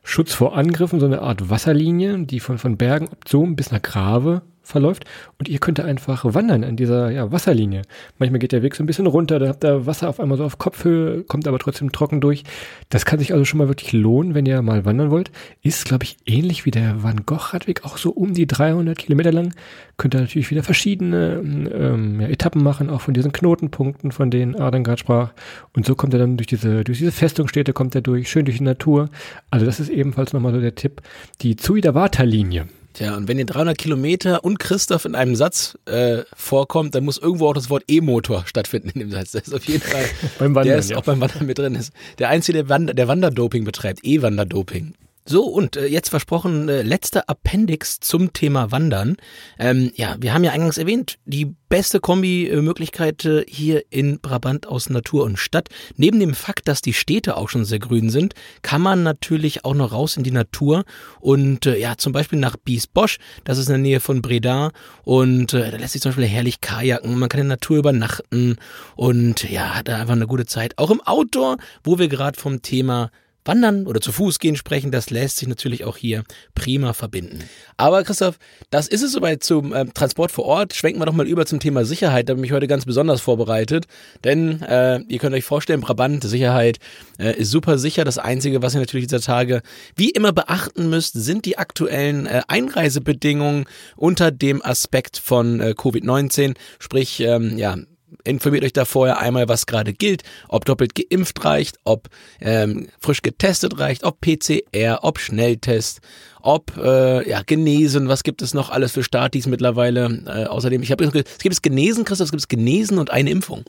Schutz 0.04 0.34
vor 0.34 0.56
Angriffen, 0.56 1.00
so 1.00 1.07
eine 1.07 1.22
Art 1.22 1.50
Wasserlinie, 1.50 2.19
die 2.19 2.39
von, 2.39 2.60
von 2.60 2.78
Bergen 2.78 3.10
ab 3.10 3.28
Zoom 3.28 3.56
bis 3.56 3.72
nach 3.72 3.81
Grave 3.81 4.44
verläuft 4.68 5.06
und 5.40 5.48
ihr 5.48 5.60
könnt 5.60 5.80
da 5.80 5.86
einfach 5.86 6.24
wandern 6.25 6.64
an 6.64 6.75
dieser 6.75 7.10
ja, 7.10 7.31
Wasserlinie. 7.31 7.84
Manchmal 8.19 8.40
geht 8.40 8.52
der 8.52 8.64
Weg 8.64 8.75
so 8.75 8.84
ein 8.84 8.86
bisschen 8.86 9.08
runter, 9.08 9.40
da 9.40 9.48
habt 9.48 9.64
ihr 9.64 9.86
Wasser 9.86 10.10
auf 10.10 10.19
einmal 10.19 10.38
so 10.38 10.44
auf 10.44 10.58
Kopfhöhe, 10.58 11.24
kommt 11.24 11.48
aber 11.48 11.60
trotzdem 11.60 11.92
trocken 11.92 12.22
durch. 12.22 12.44
Das 12.90 13.06
kann 13.06 13.19
sich 13.19 13.34
also 13.34 13.46
schon 13.46 13.58
mal 13.58 13.68
wirklich 13.68 13.94
lohnen, 13.94 14.36
wenn 14.36 14.46
ihr 14.46 14.62
mal 14.62 14.86
wandern 14.86 15.12
wollt. 15.12 15.31
Ist, 15.62 15.86
glaube 15.86 16.04
ich, 16.04 16.18
ähnlich 16.25 16.66
wie 16.66 16.72
der 16.72 17.04
Van 17.04 17.25
Gogh 17.25 17.54
Radweg, 17.54 17.86
auch 17.86 17.98
so 17.98 18.12
um 18.12 18.34
die 18.34 18.48
300 18.48 18.98
Kilometer 18.98 19.31
lang. 19.31 19.54
Könnt 19.98 20.16
ihr 20.16 20.22
natürlich 20.22 20.52
wieder 20.52 20.64
verschiedene 20.64 21.42
ähm, 21.44 22.22
ja, 22.22 22.28
Etappen 22.28 22.62
machen, 22.62 22.90
auch 22.90 23.02
von 23.02 23.13
diesen 23.13 23.31
Knotenpunkten, 23.31 24.12
von 24.12 24.30
denen 24.30 24.56
Adam 24.56 24.84
gerade 24.84 25.00
sprach. 25.00 25.34
Und 25.74 25.86
so 25.86 25.96
kommt 25.96 26.13
er 26.13 26.20
dann 26.20 26.38
durch 26.38 26.48
diese, 26.48 26.84
durch 26.84 27.00
diese 27.00 27.12
Festungsstädte 27.12 27.74
kommt 27.74 27.96
er 27.96 28.02
durch, 28.02 28.30
schön 28.30 28.46
durch 28.46 28.58
die 28.58 28.63
Natur. 28.63 29.10
Also 29.50 29.66
das 29.66 29.80
ist 29.80 29.90
ebenfalls 29.90 30.34
nochmal 30.34 30.53
so 30.53 30.62
der 30.62 30.75
Tipp. 30.75 31.01
Die 31.41 31.56
Zuidawata-Linie 31.56 32.68
Tja, 32.98 33.16
und 33.16 33.27
wenn 33.27 33.38
ihr 33.38 33.46
300 33.46 33.77
Kilometer 33.77 34.44
und 34.44 34.58
Christoph 34.58 35.06
in 35.06 35.13
einem 35.13 35.36
Satz 35.36 35.77
äh, 35.86 36.24
vorkommt, 36.36 36.96
dann 36.96 37.06
muss 37.06 37.20
irgendwo 37.20 37.48
auch 37.48 37.54
das 37.54 37.70
Wort 37.70 37.84
E-Motor 37.88 38.48
stattfinden 38.48 38.89
in 38.89 39.00
dem 39.01 39.12
Satz. 39.12 39.34
Das 39.34 39.44
ist 39.44 39.54
auf 39.54 39.66
jeden 39.66 39.84
Fall, 39.84 40.04
beim 40.39 40.56
Wandern, 40.56 40.72
der 40.72 40.80
ist 40.80 40.89
ja. 40.89 40.98
auch 40.98 41.04
beim 41.04 41.22
Wandern 41.22 41.46
mit 41.46 41.60
drin. 41.60 41.75
Ist 41.75 41.94
der 42.18 42.30
Einzige, 42.30 42.58
der, 42.58 42.70
Wander, 42.70 42.96
der 42.96 43.08
Wanderdoping 43.08 43.66
betreibt, 43.66 44.00
E-Wanderdoping. 44.04 44.96
So, 45.29 45.43
und 45.43 45.75
äh, 45.75 45.88
jetzt 45.88 46.07
versprochen, 46.07 46.69
äh, 46.69 46.84
letzter 46.84 47.27
Appendix 47.27 48.00
zum 48.00 48.31
Thema 48.31 48.72
Wandern. 48.72 49.17
Ähm, 49.60 49.91
ja, 49.93 50.15
wir 50.22 50.34
haben 50.34 50.46
ja 50.46 50.51
eingangs 50.51 50.77
erwähnt, 50.77 51.17
die 51.25 51.53
beste 51.67 52.00
Kombi-Möglichkeit 52.00 53.25
äh, 53.25 53.43
hier 53.46 53.84
in 53.89 54.22
Brabant 54.22 54.67
aus 54.67 54.89
Natur 54.89 55.25
und 55.25 55.38
Stadt. 55.38 55.67
Neben 55.98 56.22
dem 56.22 56.34
Fakt, 56.34 56.69
dass 56.69 56.81
die 56.81 56.93
Städte 56.93 57.36
auch 57.36 57.50
schon 57.50 57.65
sehr 57.65 57.79
grün 57.79 58.10
sind, 58.10 58.36
kann 58.62 58.81
man 58.81 59.03
natürlich 59.03 59.65
auch 59.65 59.74
noch 59.74 59.91
raus 59.91 60.15
in 60.15 60.24
die 60.24 60.31
Natur 60.31 60.86
und 61.19 61.65
äh, 61.65 61.77
ja, 61.77 61.98
zum 61.98 62.13
Beispiel 62.13 62.39
nach 62.39 62.55
Biesbosch, 62.55 63.17
das 63.43 63.57
ist 63.57 63.67
in 63.67 63.74
der 63.74 63.81
Nähe 63.81 64.00
von 64.00 64.22
Breda 64.22 64.72
und 65.03 65.53
äh, 65.53 65.72
da 65.72 65.75
lässt 65.75 65.91
sich 65.91 66.01
zum 66.01 66.12
Beispiel 66.12 66.27
herrlich 66.27 66.62
kajaken, 66.62 67.19
man 67.19 67.27
kann 67.27 67.41
in 67.41 67.50
der 67.50 67.57
Natur 67.57 67.79
übernachten 67.79 68.55
und 68.96 69.43
ja, 69.50 69.75
hat 69.75 69.89
da 69.89 69.98
einfach 69.98 70.13
eine 70.13 70.27
gute 70.27 70.46
Zeit. 70.46 70.77
Auch 70.77 70.89
im 70.89 71.01
Outdoor, 71.01 71.57
wo 71.84 72.00
wir 72.00 72.07
gerade 72.07 72.39
vom 72.39 72.62
Thema 72.62 73.12
Wandern 73.48 73.88
oder 73.88 74.01
zu 74.01 74.12
Fuß 74.12 74.39
gehen 74.39 74.56
sprechen, 74.56 74.92
das 74.92 75.10
lässt 75.10 75.38
sich 75.38 75.48
natürlich 75.48 75.86
auch 75.86 75.98
hier 75.98 76.24
prima 76.56 76.94
verbinden. 76.94 77.44
Aber 77.77 78.04
Christoph, 78.04 78.38
das 78.70 78.88
ist 78.88 79.04
es 79.04 79.12
soweit 79.12 79.44
zum 79.44 79.74
äh, 79.74 79.86
Transport 79.86 80.32
vor 80.32 80.46
Ort. 80.46 80.74
Schwenken 80.74 81.00
wir 81.00 81.06
doch 81.06 81.13
mal 81.13 81.27
über 81.27 81.46
zum 81.46 81.60
Thema 81.60 81.86
Sicherheit. 81.86 82.30
Da 82.30 82.34
bin 82.34 82.44
ich 82.44 82.51
heute 82.51 82.68
ganz 82.68 82.86
besonders 82.86 83.22
vorbereitet. 83.22 83.86
Denn 84.24 84.62
äh, 84.62 85.00
ihr 85.08 85.20
könnt 85.20 85.36
euch 85.36 85.46
vorstellen, 85.46 85.82
Brabant, 85.82 86.24
Sicherheit 86.24 86.80
äh, 87.20 87.38
ist 87.38 87.51
super 87.51 87.77
sicher. 87.77 88.04
Das 88.04 88.18
Einzige, 88.18 88.62
was 88.62 88.74
ihr 88.74 88.80
natürlich 88.80 89.08
dieser 89.08 89.22
Tage 89.22 89.62
wie 89.96 90.10
immer 90.10 90.34
beachten 90.34 90.89
müsst, 90.89 91.13
sind 91.13 91.46
die 91.46 91.58
aktuellen 91.58 92.25
äh, 92.25 92.42
Einreisebedingungen 92.48 93.66
unter 93.96 94.32
dem 94.32 94.63
Aspekt 94.63 95.18
von 95.18 95.60
äh, 95.60 95.74
Covid-19. 95.77 96.56
Sprich, 96.80 97.20
ähm, 97.22 97.58
ja, 97.58 97.77
informiert 98.24 98.64
euch 98.64 98.74
da 98.74 98.86
vorher 98.86 99.20
einmal, 99.20 99.48
was 99.48 99.66
gerade 99.66 99.94
gilt, 99.94 100.24
ob 100.48 100.66
doppelt 100.66 100.94
geimpft 100.96 101.44
reicht, 101.44 101.78
ob 101.84 102.08
ähm, 102.40 102.88
frisch 103.00 103.22
getestet 103.22 103.80
reicht, 103.80 104.04
ob 104.04 104.22
PCR, 104.22 105.00
ob 105.02 105.20
Schnelltest, 105.20 106.02
ob 106.42 106.76
äh, 106.78 107.28
ja 107.30 107.42
genesen, 107.44 108.08
was 108.08 108.24
gibt 108.24 108.42
es 108.42 108.54
noch 108.54 108.70
alles 108.70 108.94
für 108.94 109.04
Statis 109.04 109.48
mittlerweile? 109.48 110.06
Äh, 110.26 110.46
außerdem, 110.46 110.82
ich 110.82 110.92
habe 110.92 111.04
es 111.04 111.12
gibt 111.12 111.54
es 111.54 111.62
genesen, 111.62 112.06
Christoph, 112.06 112.26
es 112.26 112.32
gibt 112.32 112.42
es 112.42 112.48
genesen 112.48 112.98
und 112.98 113.12
eine 113.12 113.30
Impfung. 113.30 113.64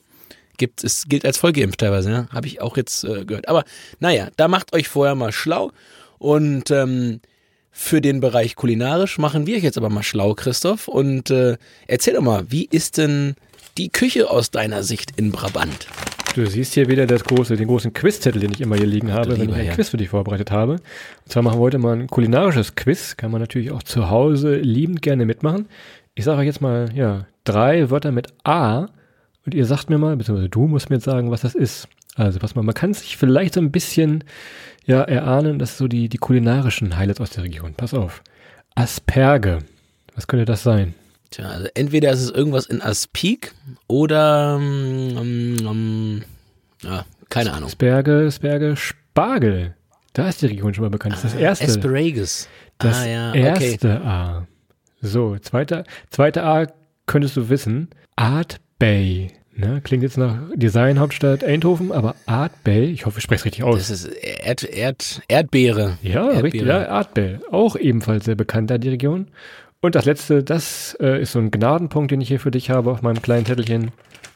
Gibt, 0.57 0.83
es 0.83 1.05
gilt 1.09 1.25
als 1.25 1.39
vollgeimpft 1.39 1.79
teilweise, 1.79 2.11
ja? 2.11 2.29
habe 2.33 2.49
ich 2.49 2.61
auch 2.61 2.77
jetzt 2.77 3.05
äh, 3.05 3.25
gehört. 3.25 3.49
Aber 3.49 3.65
naja, 4.01 4.29
da 4.37 4.49
macht 4.49 4.73
euch 4.73 4.89
vorher 4.89 5.15
mal 5.15 5.33
schlau 5.33 5.71
und 6.19 6.71
ähm, 6.73 7.21
für 7.71 8.01
den 8.01 8.21
Bereich 8.21 8.57
kulinarisch 8.57 9.19
machen 9.19 9.47
wir 9.47 9.57
euch 9.57 9.63
jetzt 9.63 9.79
aber 9.79 9.89
mal 9.89 10.03
schlau, 10.03 10.35
Christoph. 10.35 10.89
Und 10.89 11.31
äh, 11.31 11.57
erzähl 11.87 12.15
doch 12.15 12.23
mal, 12.23 12.45
wie 12.49 12.67
ist 12.69 12.99
denn 12.99 13.37
die 13.79 13.91
Küche 13.91 14.29
aus 14.29 14.51
deiner 14.51 14.83
Sicht 14.83 15.13
in 15.17 15.31
Brabant? 15.31 15.87
Du 16.35 16.45
siehst 16.47 16.75
hier 16.75 16.89
wieder 16.89 17.07
das 17.07 17.25
große, 17.25 17.57
den 17.57 17.69
großen 17.69 17.93
Quizzettel, 17.93 18.41
den 18.41 18.53
ich 18.53 18.61
immer 18.61 18.77
hier 18.77 18.87
liegen 18.87 19.13
habe, 19.13 19.39
wenn 19.39 19.49
ich 19.49 19.55
ein 19.55 19.67
ja. 19.67 19.75
Quiz 19.75 19.89
für 19.89 19.97
dich 19.97 20.09
vorbereitet 20.09 20.51
habe. 20.51 20.73
Und 20.73 21.33
zwar 21.33 21.43
machen 21.43 21.59
wir 21.59 21.63
heute 21.63 21.79
mal 21.79 21.97
ein 21.97 22.07
kulinarisches 22.09 22.75
Quiz. 22.75 23.17
Kann 23.17 23.31
man 23.31 23.41
natürlich 23.41 23.71
auch 23.71 23.83
zu 23.83 24.11
Hause 24.11 24.57
liebend 24.57 25.01
gerne 25.01 25.25
mitmachen. 25.25 25.69
Ich 26.15 26.25
sage 26.25 26.41
euch 26.41 26.47
jetzt 26.47 26.61
mal, 26.61 26.91
ja, 26.95 27.27
drei 27.45 27.91
Wörter 27.91 28.13
mit 28.13 28.29
A 28.45 28.89
und 29.47 29.55
ihr 29.55 29.65
sagt 29.65 29.91
mir 29.91 29.99
mal, 29.99 30.17
beziehungsweise 30.17 30.49
du 30.49 30.67
musst 30.67 30.91
mir 30.91 30.97
jetzt 30.97 31.05
sagen, 31.05 31.31
was 31.31 31.43
das 31.43 31.55
ist. 31.55 31.89
Also 32.17 32.41
pass 32.41 32.57
mal, 32.57 32.63
man 32.63 32.75
kann 32.75 32.93
sich 32.95 33.17
vielleicht 33.17 33.55
so 33.55 33.61
ein 33.61 33.71
bisschen 33.71 34.25
ja 34.85 35.03
erahnen, 35.03 35.59
das 35.59 35.73
ist 35.73 35.79
so 35.79 35.87
die, 35.87 36.09
die 36.09 36.19
kulinarischen 36.19 36.97
Highlights 36.97 37.21
aus 37.21 37.31
der 37.31 37.45
Region. 37.45 37.75
Pass 37.75 37.95
auf. 37.95 38.23
Asperge. 38.75 39.61
Was 40.17 40.27
könnte 40.27 40.45
das 40.45 40.65
sein? 40.65 40.95
Tja, 41.31 41.47
also 41.47 41.69
entweder 41.75 42.11
ist 42.11 42.23
es 42.23 42.31
irgendwas 42.31 42.67
in 42.67 42.81
Aspik 42.81 43.53
oder 43.87 44.59
ähm, 44.61 45.57
ähm, 45.61 46.25
ja, 46.83 47.05
keine 47.29 47.53
Ahnung. 47.53 47.69
Asperge, 47.69 48.25
Asperge, 48.27 48.77
Spargel. 48.77 49.75
Da 50.15 50.29
ist 50.29 50.43
die 50.43 50.47
Region 50.47 50.73
schon 50.75 50.85
mal 50.85 50.91
bekannt. 50.91 51.15
Das 51.15 51.25
ist 51.25 51.35
das 51.35 51.41
erste. 51.41 51.67
Asparagus. 51.67 52.49
Das 52.79 52.97
ah 52.97 53.07
ja, 53.07 53.31
okay. 53.31 53.71
erste 53.71 54.01
A. 54.01 54.47
So, 55.01 55.37
zweite, 55.39 55.85
zweite 56.11 56.45
A 56.45 56.67
könntest 57.07 57.37
du 57.37 57.49
wissen. 57.49 57.89
Art 58.17 58.61
Bay. 58.79 59.31
Ne? 59.55 59.81
Klingt 59.83 60.05
jetzt 60.05 60.17
nach 60.17 60.39
Designhauptstadt 60.55 61.43
Eindhoven, 61.43 61.91
aber 61.91 62.15
Art 62.27 62.53
Bay, 62.63 62.85
ich 62.85 63.07
hoffe, 63.07 63.19
ich 63.19 63.25
spreche 63.25 63.41
es 63.41 63.45
richtig 63.45 63.65
aus. 63.65 63.89
Das 63.89 63.91
ist 63.91 64.07
Erd, 64.07 64.63
Erd, 64.63 65.21
Erdbeere. 65.27 65.99
Ja, 66.01 66.27
Erdbeere. 66.27 66.43
richtig, 66.45 66.63
ja, 66.63 66.89
Art 66.89 67.15
Bay. 67.15 67.39
Auch 67.51 67.75
ebenfalls 67.75 68.25
sehr 68.25 68.37
bekannt 68.37 68.71
da 68.71 68.79
die 68.79 68.89
Region. 68.89 69.27
Und 69.81 69.95
das 69.95 70.07
letzte, 70.07 70.43
das 70.43 70.97
äh, 71.01 71.23
ist 71.23 71.33
so 71.33 71.39
ein 71.39 71.53
Gnadenpunkt, 71.53 72.11
den 72.11 72.21
ich 72.21 72.29
hier 72.29 72.41
für 72.41 72.51
dich 72.51 72.71
habe 72.71 72.91
auf 72.91 73.03
meinem 73.03 73.23
kleinen 73.23 73.47
Zettelchen. 73.47 73.93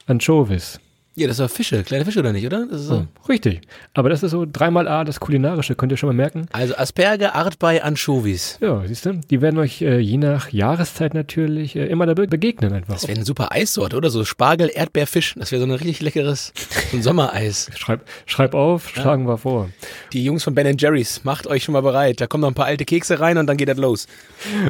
Anchovies. 0.07 0.81
Ja, 1.15 1.29
das 1.29 1.39
war 1.41 1.51
Fische, 1.51 1.83
kleine 1.83 2.07
Fische 2.07 2.21
oder 2.21 2.33
nicht, 2.33 2.47
oder? 2.47 2.67
Das 2.67 2.81
ist 2.81 2.87
so. 2.87 3.07
Oh, 3.23 3.27
richtig. 3.29 3.61
Aber 3.93 4.09
das 4.09 4.23
ist 4.23 4.31
so 4.31 4.47
dreimal 4.51 4.89
A, 4.89 5.05
das 5.05 5.21
Kulinarische, 5.21 5.75
könnt 5.75 5.93
ihr 5.93 5.99
schon 5.99 6.09
mal 6.09 6.15
merken. 6.15 6.47
Also 6.53 6.75
Asperge, 6.75 7.35
Artbei, 7.35 7.83
Anchovies. 7.83 8.57
Ja, 8.63 8.83
siehst 8.87 9.05
du, 9.05 9.21
die 9.29 9.43
werden 9.43 9.59
euch 9.59 9.83
äh, 9.83 9.99
je 9.99 10.17
nach 10.17 10.49
Jahreszeit 10.51 11.13
natürlich 11.13 11.77
äh, 11.77 11.85
immer 11.87 12.07
dabei 12.07 12.27
begegnen 12.27 12.73
einfach. 12.73 12.95
Das 12.95 13.09
wäre 13.09 13.17
eine 13.17 13.27
super 13.27 13.53
Eissorte, 13.53 13.97
oder? 13.97 14.09
So 14.09 14.25
Spargel, 14.25 14.71
Erdbeer, 14.73 15.07
Fisch. 15.07 15.35
Das 15.37 15.53
wäre 15.53 15.61
so 15.61 15.67
ein 15.67 15.73
richtig 15.73 16.01
leckeres 16.01 16.55
so 16.93 16.97
ein 16.97 17.03
Sommereis. 17.03 17.71
Schreib, 17.77 18.07
schreib 18.27 18.55
auf, 18.55 18.89
schlagen 18.89 19.27
wir 19.27 19.39
vor. 19.39 19.69
Die 20.13 20.25
Jungs 20.25 20.45
von 20.45 20.55
Ben 20.55 20.77
Jerry's, 20.79 21.25
macht 21.25 21.47
euch 21.47 21.65
schon 21.65 21.75
mal 21.75 21.83
bereit. 21.83 22.21
Da 22.21 22.27
kommen 22.27 22.43
noch 22.43 22.49
ein 22.49 22.55
paar 22.55 22.67
alte 22.67 22.85
Kekse 22.85 23.21
rein 23.21 23.37
und 23.39 23.47
dann 23.47 23.57
geht 23.57 23.69
das 23.69 23.79
los. 23.79 24.07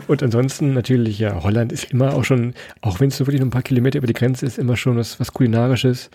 Und 0.08 0.22
ansonsten 0.22 0.72
natürlich, 0.72 1.18
ja, 1.18 1.42
Holland 1.42 1.72
ist 1.72 1.92
immer 1.92 2.14
auch 2.14 2.24
schon, 2.24 2.54
auch 2.80 2.98
wenn 3.00 3.08
es 3.08 3.16
so 3.16 3.26
wirklich 3.26 3.40
nur 3.40 3.46
ein 3.48 3.52
paar 3.52 3.62
Kilometer 3.62 3.98
über 3.98 4.06
die 4.06 4.12
Grenze 4.12 4.46
ist, 4.46 4.58
immer 4.58 4.76
schon 4.76 4.96
was, 4.96 5.20
was 5.20 5.32
Kulinarisches. 5.32 6.10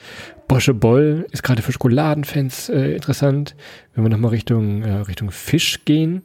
Bosche 0.48 0.74
Boll 0.74 1.26
ist 1.32 1.44
gerade 1.44 1.62
für 1.62 1.72
Schokoladenfans 1.72 2.70
äh, 2.70 2.94
interessant. 2.94 3.56
Wenn 3.94 4.04
wir 4.04 4.10
nochmal 4.10 4.32
Richtung, 4.32 4.84
äh, 4.84 4.94
Richtung 4.94 5.32
Fisch 5.32 5.84
gehen, 5.86 6.24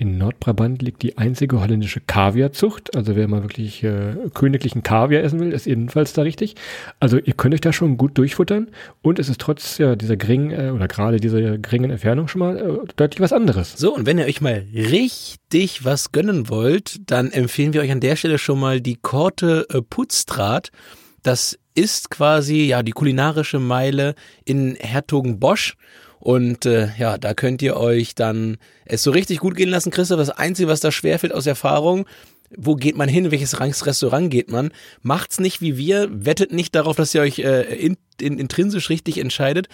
in 0.00 0.16
Nordbrabant 0.16 0.80
liegt 0.80 1.02
die 1.02 1.18
einzige 1.18 1.60
holländische 1.60 2.00
Kaviarzucht. 2.00 2.96
Also 2.96 3.16
wer 3.16 3.26
mal 3.26 3.42
wirklich 3.42 3.82
äh, 3.82 4.14
königlichen 4.32 4.84
Kaviar 4.84 5.24
essen 5.24 5.40
will, 5.40 5.52
ist 5.52 5.66
ebenfalls 5.66 6.12
da 6.12 6.22
richtig. 6.22 6.54
Also 7.00 7.18
ihr 7.18 7.32
könnt 7.32 7.52
euch 7.52 7.60
da 7.60 7.72
schon 7.72 7.96
gut 7.96 8.16
durchfuttern 8.16 8.68
und 9.02 9.18
es 9.18 9.28
ist 9.28 9.40
trotz 9.40 9.76
ja, 9.78 9.96
dieser 9.96 10.16
geringen 10.16 10.52
äh, 10.52 10.70
oder 10.70 10.86
gerade 10.86 11.18
dieser 11.18 11.58
geringen 11.58 11.90
Entfernung 11.90 12.28
schon 12.28 12.38
mal 12.38 12.56
äh, 12.56 12.86
deutlich 12.94 13.20
was 13.20 13.32
anderes. 13.32 13.76
So, 13.76 13.92
und 13.92 14.06
wenn 14.06 14.18
ihr 14.18 14.26
euch 14.26 14.40
mal 14.40 14.64
richtig 14.72 15.84
was 15.84 16.12
gönnen 16.12 16.48
wollt, 16.48 17.10
dann 17.10 17.32
empfehlen 17.32 17.72
wir 17.72 17.80
euch 17.80 17.90
an 17.90 18.00
der 18.00 18.14
Stelle 18.14 18.38
schon 18.38 18.60
mal 18.60 18.80
die 18.80 18.96
Korte 18.96 19.66
äh, 19.68 19.82
Putzdraht. 19.82 20.70
Das 21.24 21.58
ist 21.78 22.10
quasi 22.10 22.64
ja 22.64 22.82
die 22.82 22.92
kulinarische 22.92 23.60
Meile 23.60 24.16
in 24.44 24.74
Hertogenbosch. 24.74 25.76
Und 26.18 26.66
äh, 26.66 26.88
ja, 26.98 27.16
da 27.16 27.32
könnt 27.32 27.62
ihr 27.62 27.76
euch 27.76 28.16
dann 28.16 28.56
es 28.84 29.04
so 29.04 29.12
richtig 29.12 29.38
gut 29.38 29.54
gehen 29.54 29.68
lassen, 29.68 29.92
Christoph. 29.92 30.18
Das 30.18 30.30
Einzige, 30.30 30.68
was 30.68 30.80
da 30.80 30.90
schwerfällt 30.90 31.32
aus 31.32 31.46
Erfahrung, 31.46 32.06
wo 32.56 32.74
geht 32.74 32.96
man 32.96 33.08
hin, 33.08 33.26
in 33.26 33.30
welches 33.30 33.60
Restaurant 33.60 34.30
geht 34.30 34.50
man, 34.50 34.72
macht's 35.02 35.38
nicht 35.38 35.60
wie 35.60 35.76
wir, 35.76 36.08
wettet 36.10 36.52
nicht 36.52 36.74
darauf, 36.74 36.96
dass 36.96 37.14
ihr 37.14 37.20
euch 37.20 37.38
äh, 37.38 37.62
in, 37.62 37.96
in, 38.20 38.38
intrinsisch 38.38 38.90
richtig 38.90 39.18
entscheidet. 39.18 39.68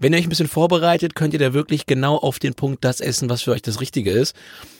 Wenn 0.00 0.14
ihr 0.14 0.18
euch 0.18 0.26
ein 0.26 0.30
bisschen 0.30 0.48
vorbereitet, 0.48 1.14
könnt 1.14 1.34
ihr 1.34 1.38
da 1.38 1.52
wirklich 1.52 1.86
genau 1.86 2.16
auf 2.16 2.38
den 2.38 2.54
Punkt 2.54 2.84
das 2.84 3.00
essen, 3.00 3.28
was 3.28 3.42
für 3.42 3.52
euch 3.52 3.62
das 3.62 3.80
Richtige 3.80 4.10
ist. 4.10 4.34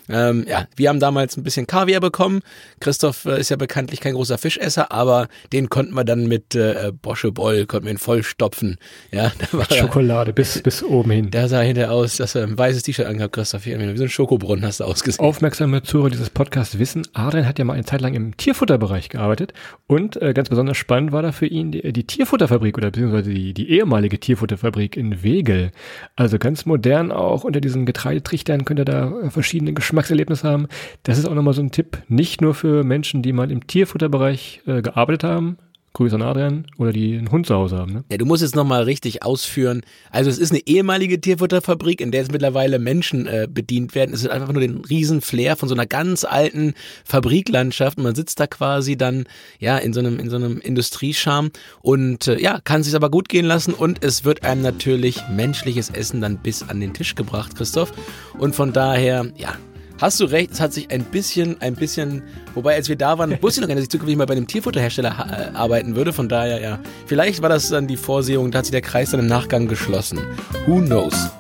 Ähm, 0.09 0.45
ja, 0.49 0.67
wir 0.77 0.89
haben 0.89 0.99
damals 0.99 1.37
ein 1.37 1.45
bisschen 1.45 1.67
Kaviar 1.67 2.00
bekommen. 2.00 2.41
Christoph 2.81 3.27
äh, 3.27 3.39
ist 3.39 3.50
ja 3.50 3.57
bekanntlich 3.57 4.00
kein 4.00 4.15
großer 4.15 4.39
Fischesser, 4.39 4.91
aber 4.91 5.29
den 5.53 5.69
konnten 5.69 5.95
wir 5.95 6.05
dann 6.05 6.27
mit 6.27 6.55
äh, 6.55 6.93
Bosche 7.00 7.33
Boll, 7.33 7.67
konnten 7.67 7.87
wir 7.87 7.93
ihn 7.93 7.99
vollstopfen. 7.99 8.79
Ja, 9.12 9.31
da 9.39 9.59
war 9.59 9.71
Schokolade 9.71 10.33
bis, 10.33 10.62
bis 10.62 10.83
oben 10.83 11.11
hin. 11.11 11.31
Der 11.31 11.49
sah 11.49 11.61
hinterher 11.61 11.93
aus, 11.93 12.17
dass 12.17 12.35
er 12.35 12.45
ein 12.45 12.59
weißes 12.59 12.83
T-Shirt 12.83 13.07
angehabt, 13.07 13.35
Christoph. 13.35 13.67
Wie 13.67 13.97
so 13.97 14.03
ein 14.03 14.09
Schokobrunnen 14.09 14.65
hast 14.65 14.81
du 14.81 14.85
ausgesehen. 14.85 15.25
Aufmerksame 15.25 15.83
Zuhörer 15.83 16.11
dieses 16.11 16.31
Podcasts 16.31 16.79
wissen, 16.79 17.03
Adrian 17.12 17.47
hat 17.47 17.59
ja 17.59 17.65
mal 17.65 17.75
eine 17.75 17.85
Zeit 17.85 18.00
lang 18.00 18.15
im 18.15 18.37
Tierfutterbereich 18.37 19.11
gearbeitet 19.11 19.53
und 19.87 20.21
äh, 20.21 20.33
ganz 20.33 20.49
besonders 20.49 20.77
spannend 20.77 21.12
war 21.12 21.23
da 21.23 21.33
für 21.33 21.47
ihn 21.47 21.73
die, 21.73 21.93
die 21.93 22.05
Tierfutterfabrik 22.05 22.77
oder 22.79 22.91
beziehungsweise 22.91 23.31
die, 23.31 23.55
die 23.55 23.71
ehemalige 23.71 24.19
Tierfutterfabrik 24.19 24.97
in 24.97 25.10
Wegel. 25.23 25.71
Also 26.17 26.38
ganz 26.38 26.67
modern 26.67 27.12
auch 27.12 27.45
unter 27.45 27.61
diesen 27.61 27.87
Getreidetrichtern 27.87 28.64
könnt 28.64 28.81
ihr 28.81 28.85
da 28.85 29.11
äh, 29.21 29.31
verschiedene 29.31 29.73
Geschmackserlebnisse 29.73 30.49
haben. 30.49 30.67
Das 31.02 31.19
ist 31.19 31.26
auch 31.26 31.35
nochmal 31.35 31.55
so 31.55 31.62
ein 31.62 31.71
Tipp, 31.71 32.02
nicht 32.09 32.40
nur 32.40 32.55
für 32.55 32.85
Menschen, 32.85 33.23
die 33.23 33.33
mal 33.33 33.50
im 33.50 33.67
Tierfutterbereich 33.67 34.62
äh, 34.67 34.83
gearbeitet 34.83 35.25
haben, 35.25 35.59
Grüße 35.93 36.15
an 36.15 36.23
Adrian 36.23 36.67
oder 36.79 36.93
die 36.93 37.19
einen 37.19 37.33
Hund 37.33 37.47
zu 37.47 37.55
Hause 37.55 37.77
haben. 37.77 37.93
Ne? 37.93 38.05
Ja, 38.11 38.17
du 38.17 38.25
musst 38.25 38.43
jetzt 38.43 38.55
nochmal 38.55 38.85
richtig 38.85 39.25
ausführen. 39.25 39.83
Also 40.11 40.31
es 40.31 40.39
ist 40.39 40.53
eine 40.53 40.61
ehemalige 40.65 41.21
Tierfutterfabrik, 41.21 42.01
in 42.01 42.13
der 42.13 42.21
jetzt 42.21 42.33
mittlerweile 42.33 42.79
Menschen 42.79 43.27
äh, 43.27 43.49
bedient 43.51 43.97
werden. 43.97 44.15
Es 44.15 44.23
ist 44.23 44.31
einfach 44.31 44.53
nur 44.53 44.61
den 44.61 44.85
riesen 44.85 45.21
Flair 45.21 45.57
von 45.57 45.69
so 45.69 45.75
einer 45.75 45.87
ganz 45.87 46.25
alten 46.25 46.75
Fabriklandschaft. 47.05 47.99
Und 47.99 48.05
man 48.05 48.15
sitzt 48.15 48.39
da 48.39 48.47
quasi 48.47 48.97
dann 48.97 49.25
ja 49.59 49.79
in 49.79 49.93
so 49.93 49.99
einem 49.99 50.21
in 50.21 50.31
so 50.31 50.37
einem 50.37 50.61
Industriescham 50.61 51.51
und 51.83 52.29
äh, 52.29 52.41
ja 52.41 52.61
kann 52.63 52.85
sich 52.85 52.95
aber 52.95 53.11
gut 53.11 53.29
gehen 53.29 53.47
lassen 53.47 53.75
und 53.75 54.05
es 54.05 54.25
wird 54.25 54.45
einem 54.45 54.63
natürlich 54.63 55.21
menschliches 55.29 55.91
Essen 55.91 56.21
dann 56.21 56.39
bis 56.39 56.63
an 56.69 56.79
den 56.81 56.95
Tisch 56.95 57.17
gebracht, 57.17 57.57
Christoph. 57.57 57.93
Und 58.39 58.55
von 58.55 58.73
daher 58.73 59.27
ja 59.37 59.57
Hast 60.00 60.19
du 60.19 60.25
recht, 60.25 60.52
es 60.52 60.61
hat 60.61 60.73
sich 60.73 60.90
ein 60.90 61.04
bisschen, 61.04 61.61
ein 61.61 61.75
bisschen, 61.75 62.23
wobei 62.54 62.75
als 62.75 62.88
wir 62.88 62.97
da 62.97 63.19
waren, 63.19 63.30
wusste 63.42 63.61
ich 63.61 63.62
noch 63.62 63.69
gar 63.69 63.75
nicht, 63.75 63.80
dass 63.80 63.85
ich 63.85 63.90
zukünftig 63.90 64.16
mal 64.16 64.25
bei 64.25 64.33
einem 64.33 64.47
Tierfutterhersteller 64.47 65.52
äh, 65.52 65.57
arbeiten 65.57 65.95
würde. 65.95 66.14
Von 66.14 66.26
daher, 66.26 66.59
ja, 66.59 66.78
vielleicht 67.04 67.42
war 67.42 67.50
das 67.50 67.69
dann 67.69 67.87
die 67.87 67.99
Vorsehung, 67.99 68.50
da 68.50 68.59
hat 68.59 68.64
sich 68.64 68.73
der 68.73 68.80
Kreis 68.80 69.11
dann 69.11 69.21
im 69.21 69.26
Nachgang 69.26 69.69
geschlossen. 69.69 70.21
Who 70.66 70.80
knows? 70.80 71.30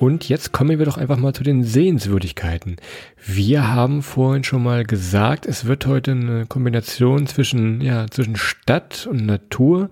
Und 0.00 0.30
jetzt 0.30 0.52
kommen 0.52 0.78
wir 0.78 0.86
doch 0.86 0.96
einfach 0.96 1.18
mal 1.18 1.34
zu 1.34 1.44
den 1.44 1.62
Sehenswürdigkeiten. 1.62 2.76
Wir 3.22 3.68
haben 3.68 4.00
vorhin 4.00 4.44
schon 4.44 4.62
mal 4.62 4.82
gesagt, 4.82 5.44
es 5.44 5.66
wird 5.66 5.84
heute 5.84 6.12
eine 6.12 6.46
Kombination 6.46 7.26
zwischen, 7.26 7.82
ja, 7.82 8.06
zwischen 8.10 8.36
Stadt 8.36 9.06
und 9.06 9.26
Natur. 9.26 9.90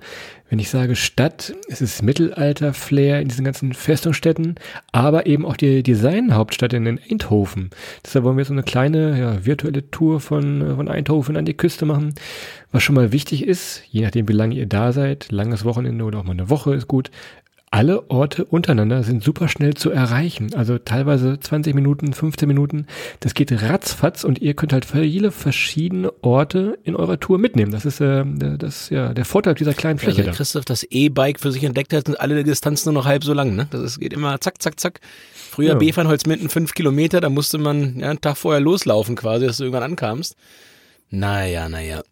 Wenn 0.48 0.60
ich 0.60 0.70
sage 0.70 0.96
Stadt, 0.96 1.54
es 1.68 1.82
ist 1.82 2.02
Mittelalter-Flair 2.02 3.20
in 3.20 3.28
diesen 3.28 3.44
ganzen 3.44 3.74
Festungsstädten, 3.74 4.54
aber 4.92 5.26
eben 5.26 5.44
auch 5.44 5.58
die 5.58 5.82
Designhauptstadt 5.82 6.72
in 6.72 6.98
Eindhoven. 7.10 7.68
Deshalb 8.02 8.24
wollen 8.24 8.38
wir 8.38 8.46
so 8.46 8.54
eine 8.54 8.62
kleine 8.62 9.20
ja, 9.20 9.44
virtuelle 9.44 9.90
Tour 9.90 10.20
von, 10.20 10.76
von 10.76 10.88
Eindhoven 10.88 11.36
an 11.36 11.44
die 11.44 11.52
Küste 11.52 11.84
machen. 11.84 12.14
Was 12.72 12.82
schon 12.82 12.94
mal 12.94 13.12
wichtig 13.12 13.46
ist, 13.46 13.82
je 13.90 14.00
nachdem 14.00 14.26
wie 14.26 14.32
lange 14.32 14.54
ihr 14.54 14.66
da 14.66 14.92
seid, 14.92 15.30
langes 15.30 15.66
Wochenende 15.66 16.04
oder 16.04 16.20
auch 16.20 16.24
mal 16.24 16.32
eine 16.32 16.48
Woche 16.48 16.74
ist 16.74 16.88
gut, 16.88 17.10
alle 17.70 18.10
Orte 18.10 18.44
untereinander 18.44 19.02
sind 19.02 19.22
super 19.22 19.48
schnell 19.48 19.75
zu 19.75 19.90
erreichen. 19.90 20.54
Also 20.54 20.78
teilweise 20.78 21.38
20 21.38 21.75
Minuten, 21.75 22.12
15 22.12 22.48
Minuten. 22.48 22.87
Das 23.20 23.34
geht 23.34 23.50
ratzfatz 23.52 24.25
und 24.25 24.40
ihr 24.40 24.54
könnt 24.54 24.72
halt 24.72 24.84
viele 24.84 25.30
verschiedene 25.30 26.12
Orte 26.22 26.78
in 26.84 26.96
eurer 26.96 27.20
Tour 27.20 27.38
mitnehmen. 27.38 27.72
Das 27.72 27.84
ist 27.84 28.00
äh, 28.00 28.25
das, 28.26 28.90
ja, 28.90 29.12
der 29.12 29.25
Vorteil 29.25 29.54
dieser 29.54 29.75
kleinen 29.75 29.98
Fläche. 29.98 30.22
Also, 30.22 30.32
Christoph 30.32 30.64
das 30.64 30.82
E-Bike 30.84 31.40
für 31.40 31.52
sich 31.52 31.64
entdeckt 31.64 31.92
hat, 31.92 32.06
sind 32.06 32.18
alle 32.18 32.42
Distanzen 32.42 32.92
nur 32.92 33.02
noch 33.02 33.08
halb 33.08 33.25
so 33.25 33.34
lang. 33.34 33.54
Ne? 33.54 33.66
Das 33.70 33.82
ist, 33.82 34.00
geht 34.00 34.12
immer 34.12 34.40
zack, 34.40 34.62
zack, 34.62 34.80
zack. 34.80 35.00
Früher 35.34 35.70
ja. 35.70 35.75
Befernholzminden 35.75 36.48
fünf 36.48 36.75
Kilometer, 36.75 37.20
da 37.20 37.28
musste 37.28 37.58
man 37.58 37.98
ja, 37.98 38.10
einen 38.10 38.20
Tag 38.20 38.37
vorher 38.37 38.60
loslaufen 38.60 39.16
quasi, 39.16 39.46
dass 39.46 39.58
du 39.58 39.64
irgendwann 39.64 39.82
ankamst. 39.82 40.37
Naja, 41.10 41.68
naja. 41.68 42.02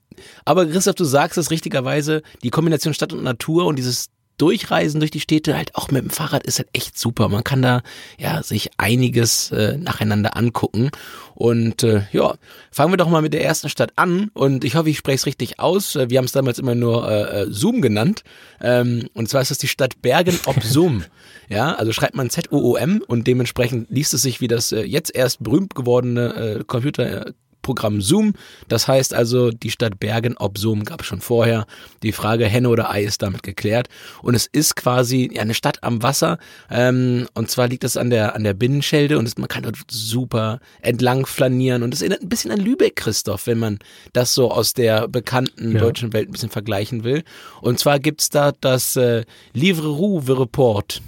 Aber 0.44 0.66
Christoph, 0.66 0.94
du 0.94 1.04
sagst 1.04 1.38
es 1.38 1.50
richtigerweise, 1.50 2.22
die 2.42 2.50
Kombination 2.50 2.94
Stadt 2.94 3.12
und 3.12 3.22
Natur 3.22 3.66
und 3.66 3.76
dieses 3.76 4.08
Durchreisen 4.38 5.00
durch 5.00 5.10
die 5.10 5.20
Städte 5.20 5.56
halt 5.56 5.74
auch 5.74 5.90
mit 5.90 6.02
dem 6.02 6.10
Fahrrad 6.10 6.44
ist 6.44 6.58
halt 6.58 6.68
echt 6.72 6.98
super. 6.98 7.28
Man 7.28 7.44
kann 7.44 7.62
da 7.62 7.82
ja 8.18 8.42
sich 8.42 8.70
einiges 8.76 9.50
äh, 9.50 9.76
nacheinander 9.78 10.36
angucken. 10.36 10.90
Und 11.34 11.82
äh, 11.82 12.02
ja, 12.12 12.34
fangen 12.70 12.92
wir 12.92 12.96
doch 12.96 13.08
mal 13.08 13.22
mit 13.22 13.34
der 13.34 13.44
ersten 13.44 13.68
Stadt 13.68 13.92
an. 13.96 14.30
Und 14.34 14.64
ich 14.64 14.74
hoffe, 14.74 14.90
ich 14.90 14.98
spreche 14.98 15.16
es 15.16 15.26
richtig 15.26 15.58
aus. 15.58 15.96
Äh, 15.96 16.10
wir 16.10 16.18
haben 16.18 16.26
es 16.26 16.32
damals 16.32 16.58
immer 16.58 16.74
nur 16.74 17.10
äh, 17.10 17.42
äh, 17.42 17.46
Zoom 17.50 17.80
genannt. 17.80 18.22
Ähm, 18.60 19.08
und 19.14 19.28
zwar 19.28 19.42
ist 19.42 19.50
das 19.50 19.58
die 19.58 19.68
Stadt 19.68 20.02
Bergen 20.02 20.38
ob 20.46 20.62
Zoom. 20.62 21.04
ja, 21.48 21.74
also 21.74 21.92
schreibt 21.92 22.14
man 22.14 22.30
Z-O-O-M 22.30 23.02
und 23.06 23.26
dementsprechend 23.26 23.90
liest 23.90 24.14
es 24.14 24.22
sich 24.22 24.40
wie 24.40 24.48
das 24.48 24.72
äh, 24.72 24.82
jetzt 24.82 25.14
erst 25.14 25.42
berühmt 25.42 25.74
gewordene 25.74 26.34
äh, 26.34 26.64
Computer 26.64 27.32
Programm 27.66 28.00
Zoom. 28.00 28.34
Das 28.68 28.86
heißt 28.86 29.12
also, 29.12 29.50
die 29.50 29.72
Stadt 29.72 29.98
Bergen 29.98 30.36
ob 30.36 30.56
Zoom 30.56 30.84
gab 30.84 31.00
es 31.00 31.08
schon 31.08 31.20
vorher. 31.20 31.66
Die 32.04 32.12
Frage 32.12 32.46
Henne 32.46 32.68
oder 32.68 32.90
Ei 32.92 33.02
ist 33.02 33.22
damit 33.22 33.42
geklärt. 33.42 33.88
Und 34.22 34.36
es 34.36 34.46
ist 34.46 34.76
quasi 34.76 35.28
ja, 35.32 35.42
eine 35.42 35.52
Stadt 35.52 35.82
am 35.82 36.00
Wasser. 36.00 36.38
Ähm, 36.70 37.26
und 37.34 37.50
zwar 37.50 37.66
liegt 37.66 37.82
das 37.82 37.96
an 37.96 38.10
der, 38.10 38.36
an 38.36 38.44
der 38.44 38.54
Binnenschelde 38.54 39.18
und 39.18 39.26
es, 39.26 39.36
man 39.36 39.48
kann 39.48 39.64
dort 39.64 39.78
super 39.90 40.60
entlang 40.80 41.26
flanieren. 41.26 41.82
Und 41.82 41.92
es 41.92 42.02
erinnert 42.02 42.22
ein 42.22 42.28
bisschen 42.28 42.52
an 42.52 42.60
Lübeck, 42.60 42.94
Christoph, 42.94 43.48
wenn 43.48 43.58
man 43.58 43.80
das 44.12 44.32
so 44.32 44.52
aus 44.52 44.72
der 44.72 45.08
bekannten 45.08 45.72
ja. 45.72 45.80
deutschen 45.80 46.12
Welt 46.12 46.28
ein 46.28 46.32
bisschen 46.32 46.50
vergleichen 46.50 47.02
will. 47.02 47.24
Und 47.62 47.80
zwar 47.80 47.98
gibt's 47.98 48.30
da 48.30 48.52
das 48.60 48.94
äh, 48.94 49.24
Livre 49.52 49.88
Rouge 49.88 50.38
Report 50.38 51.02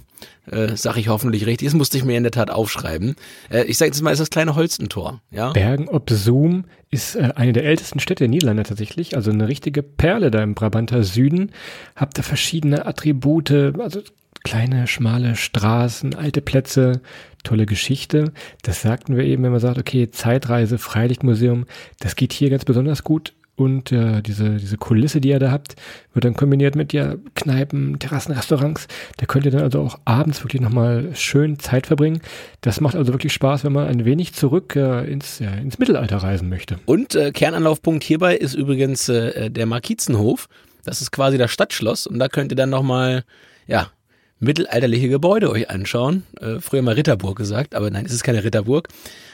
äh, 0.51 0.77
sag 0.77 0.97
ich 0.97 1.09
hoffentlich 1.09 1.47
richtig. 1.47 1.69
Das 1.69 1.75
musste 1.75 1.97
ich 1.99 2.05
mir 2.05 2.17
in 2.17 2.23
der 2.23 2.33
Tat 2.33 2.51
aufschreiben. 2.51 3.17
Äh, 3.51 3.65
ich 3.65 3.79
sage 3.79 3.91
jetzt 3.91 4.03
mal, 4.03 4.11
ist 4.11 4.21
das 4.21 4.31
kleine 4.31 4.55
Holstentor. 4.55 5.21
Ja? 5.31 5.53
Bergen 5.53 5.89
ob 5.89 6.11
Zoom 6.11 6.65
ist 6.91 7.17
äh, 7.17 7.33
eine 7.35 7.53
der 7.53 7.65
ältesten 7.65 8.01
Städte 8.01 8.25
der 8.25 8.29
Niederlande 8.29 8.63
tatsächlich. 8.63 9.17
Also 9.17 9.31
eine 9.31 9.49
richtige 9.49 9.83
Perle 9.83 10.31
da 10.31 10.43
im 10.43 10.55
Brabanter 10.55 11.05
Süden. 11.05 11.53
Habt 11.97 12.19
da 12.19 12.23
verschiedene 12.23 12.87
Attribute, 12.87 13.51
also 13.51 14.01
kleine, 14.45 14.87
schmale 14.87 15.37
Straßen, 15.37 16.15
alte 16.15 16.41
Plätze, 16.41 17.01
tolle 17.45 17.67
Geschichte. 17.67 18.33
Das 18.63 18.83
sagten 18.83 19.17
wir 19.17 19.25
eben, 19.25 19.43
wenn 19.43 19.51
man 19.51 19.61
sagt, 19.61 19.79
okay, 19.79 20.11
Zeitreise, 20.11 20.79
Freilichtmuseum, 20.79 21.67
das 22.01 22.17
geht 22.17 22.33
hier 22.33 22.51
ganz 22.51 22.65
besonders 22.65 23.05
gut 23.05 23.35
und 23.59 23.91
äh, 23.91 24.23
diese, 24.23 24.57
diese 24.57 24.77
Kulisse, 24.77 25.21
die 25.21 25.31
ihr 25.31 25.41
da 25.41 25.51
habt, 25.51 25.75
wird 26.15 26.25
dann 26.25 26.35
kombiniert 26.35 26.77
mit 26.77 26.93
ja 26.93 27.17
Kneipen, 27.35 27.99
Terrassen, 27.99 28.33
Restaurants. 28.33 28.87
Da 29.17 29.27
könnt 29.27 29.47
ihr 29.47 29.51
dann 29.51 29.63
also 29.63 29.81
auch 29.81 29.99
abends 30.05 30.45
wirklich 30.45 30.63
nochmal 30.63 31.11
schön 31.15 31.59
Zeit 31.59 31.89
verbringen. 31.89 32.21
Das 32.61 32.81
macht 32.81 32.95
also 32.95 33.13
wirklich 33.13 33.33
Spaß, 33.33 33.65
wenn 33.65 33.73
man 33.73 33.89
ein 33.89 34.05
wenig 34.05 34.33
zurück 34.33 34.77
äh, 34.77 35.11
ins, 35.11 35.41
ja, 35.41 35.51
ins 35.51 35.79
Mittelalter 35.81 36.19
reisen 36.19 36.49
möchte. 36.49 36.79
Und 36.87 37.17
äh, 37.17 37.33
Kernanlaufpunkt 37.33 38.05
hierbei 38.05 38.37
ist 38.37 38.55
übrigens 38.55 39.09
äh, 39.09 39.51
der 39.51 39.67
Markizenhof. 39.67 40.49
Das 40.85 41.03
ist 41.03 41.11
quasi 41.11 41.37
das 41.37 41.51
Stadtschloss 41.51 42.07
und 42.07 42.21
da 42.21 42.29
könnt 42.29 42.53
ihr 42.53 42.57
dann 42.57 42.71
nochmal, 42.71 43.25
ja, 43.67 43.91
mittelalterliche 44.39 45.09
Gebäude 45.09 45.51
euch 45.51 45.69
anschauen. 45.69 46.23
Äh, 46.41 46.61
früher 46.61 46.83
mal 46.83 46.95
Ritterburg 46.95 47.37
gesagt, 47.37 47.75
aber 47.75 47.91
nein, 47.91 48.07
es 48.07 48.13
ist 48.13 48.23
keine 48.23 48.45
Ritterburg. 48.45 48.87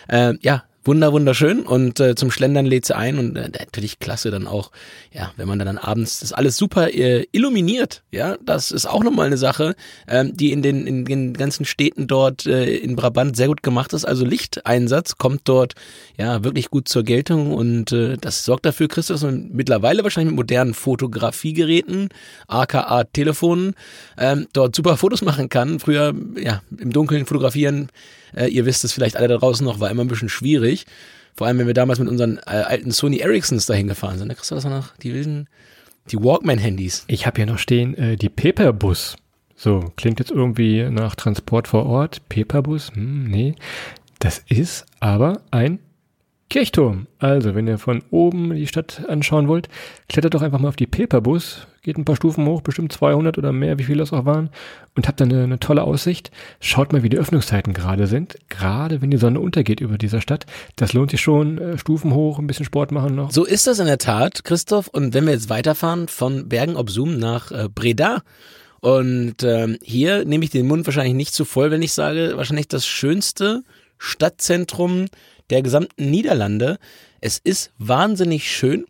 Äh, 0.09 0.33
ja, 0.41 0.65
wunder 0.85 1.13
wunderschön 1.13 1.61
und 1.61 1.99
äh, 2.01 2.15
zum 2.15 2.31
Schlendern 2.31 2.67
lädt 2.67 2.85
sie 2.87 2.97
ein 2.97 3.19
und 3.19 3.37
äh, 3.37 3.49
natürlich 3.49 3.99
klasse 3.99 4.31
dann 4.31 4.47
auch, 4.47 4.71
ja, 5.13 5.33
wenn 5.37 5.49
man 5.49 5.59
dann 5.59 5.79
abends 5.79 6.21
das 6.21 6.33
alles 6.33 6.57
super 6.57 6.93
äh, 6.93 7.27
illuminiert, 7.33 8.03
ja, 8.11 8.37
das 8.45 8.71
ist 8.71 8.87
auch 8.87 9.03
nochmal 9.03 9.27
eine 9.27 9.37
Sache, 9.37 9.75
ähm, 10.07 10.37
die 10.37 10.53
in 10.53 10.63
den, 10.63 10.87
in 10.87 11.05
den 11.05 11.35
ganzen 11.35 11.65
Städten 11.65 12.07
dort 12.07 12.47
äh, 12.47 12.77
in 12.77 12.97
Brabant 12.97 13.37
sehr 13.37 13.49
gut 13.49 13.63
gemacht 13.63 13.93
ist. 13.93 14.05
Also 14.05 14.25
Lichteinsatz 14.25 15.17
kommt 15.17 15.43
dort 15.45 15.75
ja 16.19 16.45
wirklich 16.45 16.71
gut 16.71 16.89
zur 16.89 17.03
Geltung 17.03 17.53
und 17.53 17.93
äh, 17.93 18.17
das 18.19 18.45
sorgt 18.45 18.67
dafür, 18.67 18.89
Christus, 18.89 19.21
dass 19.21 19.31
man 19.31 19.51
mittlerweile 19.53 20.05
wahrscheinlich 20.05 20.33
mit 20.33 20.37
modernen 20.37 20.75
Fotografiegeräten, 20.75 22.11
aka 22.47 23.05
Telefonen, 23.05 23.75
ähm, 24.19 24.47
dort 24.53 24.77
super 24.77 24.97
Fotos 24.97 25.23
machen 25.23 25.49
kann. 25.49 25.81
Früher 25.81 26.15
ja 26.37 26.63
im 26.79 26.93
Dunkeln 26.93 27.27
fotografieren 27.27 27.89
äh, 28.35 28.47
ihr 28.47 28.67
wisst 28.67 28.85
es 28.85 28.93
vielleicht 28.93 29.17
alle 29.17 29.29
da 29.29 29.37
draußen 29.37 29.65
noch, 29.65 29.81
war 29.81 29.91
immer 29.91 30.05
ein 30.05 30.09
bisschen 30.09 30.29
schwierig. 30.29 30.87
Vor 31.37 31.47
allem, 31.47 31.59
wenn 31.59 31.67
wir 31.67 31.75
damals 31.75 31.99
mit 31.99 32.09
unseren 32.09 32.39
äh, 32.39 32.51
alten 32.51 32.93
Sony 32.93 33.19
Ericssons 33.19 33.67
dahin 33.67 33.89
gefahren 33.89 34.19
sind. 34.19 34.29
Da 34.29 34.35
kriegst 34.35 34.51
du 34.51 34.55
das 34.55 34.65
noch, 34.65 34.97
die 34.99 35.13
wilden, 35.13 35.49
die 36.11 36.17
Walkman-Handys. 36.17 37.05
Ich 37.09 37.27
habe 37.27 37.37
hier 37.37 37.47
noch 37.47 37.59
stehen, 37.59 37.95
äh, 37.97 38.17
die 38.17 38.29
Paperbus. 38.29 39.17
So, 39.57 39.93
klingt 39.97 40.19
jetzt 40.19 40.31
irgendwie 40.31 40.85
nach 40.91 41.15
Transport 41.15 41.69
vor 41.69 41.87
Ort. 41.87 42.29
Paperbus? 42.29 42.93
Hm, 42.95 43.25
nee. 43.25 43.55
Das 44.19 44.43
ist 44.49 44.87
aber 45.01 45.43
ein 45.51 45.81
Kirchturm. 46.51 47.07
Also, 47.19 47.55
wenn 47.55 47.67
ihr 47.67 47.79
von 47.79 48.03
oben 48.11 48.55
die 48.55 48.67
Stadt 48.67 49.05
anschauen 49.09 49.49
wollt, 49.49 49.69
klettert 50.09 50.35
doch 50.35 50.43
einfach 50.43 50.61
mal 50.61 50.69
auf 50.69 50.77
die 50.77 50.87
Peperbus, 50.87 51.67
geht 51.85 51.97
ein 51.97 52.05
paar 52.05 52.17
Stufen 52.17 52.47
hoch, 52.47 52.63
bestimmt 52.63 52.93
200 52.93 53.39
oder 53.39 53.53
mehr, 53.53 53.79
wie 53.79 53.85
viele 53.85 54.01
das 54.01 54.13
auch 54.13 54.25
waren, 54.25 54.51
und 54.97 55.07
habt 55.07 55.21
dann 55.21 55.31
eine, 55.31 55.45
eine 55.45 55.61
tolle 55.61 55.85
Aussicht. 55.85 56.31
Schaut 56.59 56.93
mal, 56.93 57.03
wie 57.03 57.09
die 57.09 57.19
Öffnungszeiten 57.19 57.73
gerade 57.73 58.07
sind. 58.07 58.37
Gerade 58.49 59.01
wenn 59.01 59.11
die 59.11 59.17
Sonne 59.17 59.41
untergeht 59.41 59.81
über 59.81 59.99
dieser 59.99 60.21
Stadt. 60.21 60.47
Das 60.77 60.93
lohnt 60.93 61.13
sich 61.13 61.21
schon. 61.21 61.59
Äh, 61.59 61.79
Stufen 61.79 62.13
hoch, 62.13 62.39
ein 62.39 62.47
bisschen 62.47 62.67
Sport 62.67 62.91
machen 62.91 63.15
noch. 63.15 63.31
So 63.31 63.45
ist 63.45 63.67
das 63.67 63.79
in 63.79 63.87
der 63.87 63.99
Tat, 63.99 64.45
Christoph. 64.45 64.89
Und 64.89 65.15
wenn 65.15 65.27
wir 65.27 65.33
jetzt 65.33 65.51
weiterfahren 65.51 66.09
von 66.09 66.49
Bergen 66.49 66.77
ob 66.77 66.91
Zoom 66.91 67.19
nach 67.19 67.53
äh, 67.53 67.69
Breda, 67.73 68.23
und 68.81 69.43
ähm, 69.43 69.79
hier 69.83 70.27
nehme 70.27 70.45
ich 70.45 70.51
den 70.51 70.67
Mund 70.67 70.85
wahrscheinlich 70.87 71.15
nicht 71.15 71.33
zu 71.33 71.47
voll, 71.47 71.71
wenn 71.71 71.81
ich 71.81 71.95
sage, 71.95 72.35
wahrscheinlich 72.37 72.69
das 72.69 72.87
schönste 72.87 73.63
Stadtzentrum 73.97 75.07
der 75.49 75.63
gesamten 75.63 76.11
Niederlande. 76.11 76.79
Es 77.23 77.39
ist 77.39 77.73
wahnsinnig 77.79 78.51
schön. 78.51 78.85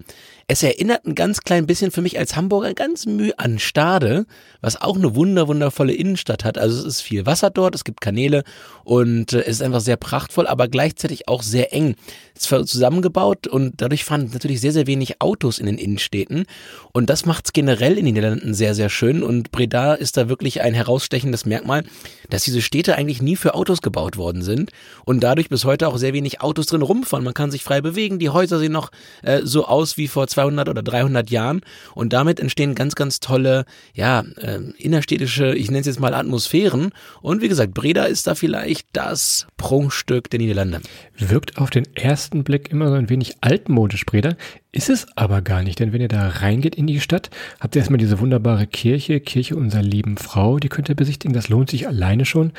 Es 0.46 0.62
erinnert 0.62 1.06
ein 1.06 1.14
ganz 1.14 1.40
klein 1.40 1.66
bisschen 1.66 1.90
für 1.90 2.02
mich 2.02 2.18
als 2.18 2.36
Hamburger 2.36 2.74
ganz 2.74 3.06
müh 3.06 3.32
an 3.38 3.58
Stade, 3.58 4.26
was 4.60 4.78
auch 4.80 4.96
eine 4.96 5.14
wunder 5.14 5.48
wundervolle 5.48 5.94
Innenstadt 5.94 6.44
hat. 6.44 6.58
Also 6.58 6.80
es 6.80 6.84
ist 6.84 7.00
viel 7.00 7.24
Wasser 7.24 7.48
dort, 7.48 7.74
es 7.74 7.84
gibt 7.84 8.02
Kanäle 8.02 8.44
und 8.84 9.32
äh, 9.32 9.40
es 9.40 9.56
ist 9.56 9.62
einfach 9.62 9.80
sehr 9.80 9.96
prachtvoll, 9.96 10.46
aber 10.46 10.68
gleichzeitig 10.68 11.28
auch 11.28 11.42
sehr 11.42 11.72
eng. 11.72 11.96
Es 12.36 12.50
ist 12.50 12.68
zusammengebaut 12.68 13.46
und 13.46 13.80
dadurch 13.80 14.04
fahren 14.04 14.30
natürlich 14.34 14.60
sehr, 14.60 14.72
sehr 14.72 14.86
wenig 14.86 15.22
Autos 15.22 15.58
in 15.58 15.64
den 15.64 15.78
Innenstädten 15.78 16.44
und 16.92 17.08
das 17.08 17.24
macht 17.24 17.46
es 17.46 17.52
generell 17.54 17.96
in 17.96 18.04
den 18.04 18.14
Niederlanden 18.14 18.52
sehr, 18.52 18.74
sehr 18.74 18.90
schön 18.90 19.22
und 19.22 19.50
Breda 19.50 19.94
ist 19.94 20.18
da 20.18 20.28
wirklich 20.28 20.60
ein 20.60 20.74
herausstechendes 20.74 21.46
Merkmal, 21.46 21.84
dass 22.28 22.44
diese 22.44 22.60
Städte 22.60 22.96
eigentlich 22.96 23.22
nie 23.22 23.36
für 23.36 23.54
Autos 23.54 23.80
gebaut 23.80 24.18
worden 24.18 24.42
sind 24.42 24.72
und 25.06 25.20
dadurch 25.20 25.48
bis 25.48 25.64
heute 25.64 25.88
auch 25.88 25.96
sehr 25.96 26.12
wenig 26.12 26.42
Autos 26.42 26.66
drin 26.66 26.82
rumfahren. 26.82 27.24
Man 27.24 27.34
kann 27.34 27.50
sich 27.50 27.64
frei 27.64 27.80
bewegen, 27.80 28.18
die 28.18 28.28
Häuser 28.28 28.58
sehen 28.58 28.72
noch 28.72 28.90
äh, 29.22 29.40
so 29.44 29.64
aus 29.66 29.96
wie 29.96 30.08
vor 30.08 30.26
200 30.34 30.68
oder 30.68 30.82
300 30.82 31.30
Jahren. 31.30 31.62
Und 31.94 32.12
damit 32.12 32.40
entstehen 32.40 32.74
ganz, 32.74 32.94
ganz 32.94 33.20
tolle, 33.20 33.64
ja, 33.94 34.24
äh, 34.36 34.60
innerstädtische, 34.78 35.54
ich 35.54 35.68
nenne 35.68 35.80
es 35.80 35.86
jetzt 35.86 36.00
mal 36.00 36.14
Atmosphären. 36.14 36.90
Und 37.22 37.40
wie 37.42 37.48
gesagt, 37.48 37.74
Breda 37.74 38.04
ist 38.04 38.26
da 38.26 38.34
vielleicht 38.34 38.88
das 38.92 39.46
Prunkstück 39.56 40.30
der 40.30 40.40
Niederlande. 40.40 40.80
Wirkt 41.16 41.58
auf 41.58 41.70
den 41.70 41.84
ersten 41.96 42.44
Blick 42.44 42.70
immer 42.70 42.88
so 42.88 42.94
ein 42.94 43.08
wenig 43.08 43.36
altmodisch, 43.40 44.04
Breda, 44.04 44.36
ist 44.74 44.90
es 44.90 45.06
aber 45.14 45.40
gar 45.40 45.62
nicht, 45.62 45.78
denn 45.78 45.92
wenn 45.92 46.00
ihr 46.00 46.08
da 46.08 46.26
reingeht 46.26 46.74
in 46.74 46.88
die 46.88 47.00
Stadt, 47.00 47.30
habt 47.60 47.76
ihr 47.76 47.80
erstmal 47.80 47.98
diese 47.98 48.18
wunderbare 48.18 48.66
Kirche, 48.66 49.20
Kirche 49.20 49.54
unserer 49.54 49.82
lieben 49.82 50.16
Frau, 50.16 50.58
die 50.58 50.68
könnt 50.68 50.88
ihr 50.88 50.96
besichtigen, 50.96 51.32
das 51.32 51.48
lohnt 51.48 51.70
sich 51.70 51.86
alleine 51.86 52.24
schon, 52.24 52.52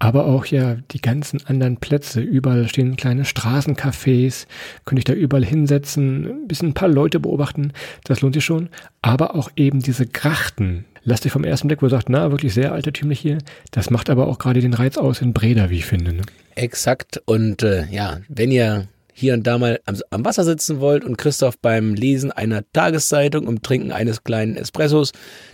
aber 0.00 0.26
auch 0.26 0.46
ja 0.46 0.78
die 0.90 1.00
ganzen 1.00 1.46
anderen 1.46 1.76
Plätze, 1.76 2.20
überall 2.20 2.68
stehen 2.68 2.96
kleine 2.96 3.22
Straßencafés, 3.24 4.46
könnt 4.84 5.00
ihr 5.00 5.04
da 5.04 5.12
überall 5.12 5.44
hinsetzen, 5.44 6.24
ein 6.26 6.48
bisschen 6.48 6.70
ein 6.70 6.74
paar 6.74 6.88
Leute 6.88 7.20
beobachten, 7.20 7.72
das 8.02 8.20
lohnt 8.20 8.34
sich 8.34 8.44
schon, 8.44 8.68
aber 9.00 9.36
auch 9.36 9.50
eben 9.54 9.80
diese 9.80 10.06
Grachten, 10.06 10.86
lasst 11.04 11.24
euch 11.24 11.32
vom 11.32 11.44
ersten 11.44 11.68
Blick, 11.68 11.82
wo 11.82 11.86
ihr 11.86 11.90
sagt, 11.90 12.08
na, 12.08 12.32
wirklich 12.32 12.52
sehr 12.52 12.72
altertümlich 12.72 13.20
hier, 13.20 13.38
das 13.70 13.90
macht 13.90 14.10
aber 14.10 14.26
auch 14.26 14.38
gerade 14.38 14.60
den 14.60 14.74
Reiz 14.74 14.98
aus 14.98 15.22
in 15.22 15.32
Breda, 15.32 15.70
wie 15.70 15.76
ich 15.76 15.86
finde. 15.86 16.14
Ne? 16.14 16.22
Exakt 16.56 17.22
und 17.26 17.62
äh, 17.62 17.86
ja, 17.92 18.18
wenn 18.28 18.50
ihr 18.50 18.88
hier 19.20 19.34
und 19.34 19.46
da 19.46 19.58
mal 19.58 19.80
am, 19.84 19.96
am, 20.10 20.24
Wasser 20.24 20.44
sitzen 20.44 20.80
wollt 20.80 21.04
und 21.04 21.18
Christoph 21.18 21.58
beim 21.58 21.94
Lesen 21.94 22.32
einer 22.32 22.64
Tageszeitung 22.72 23.46
und 23.46 23.62
Trinken 23.62 23.92
eines 23.92 24.24
kleinen 24.24 24.56
Espressos, 24.56 25.12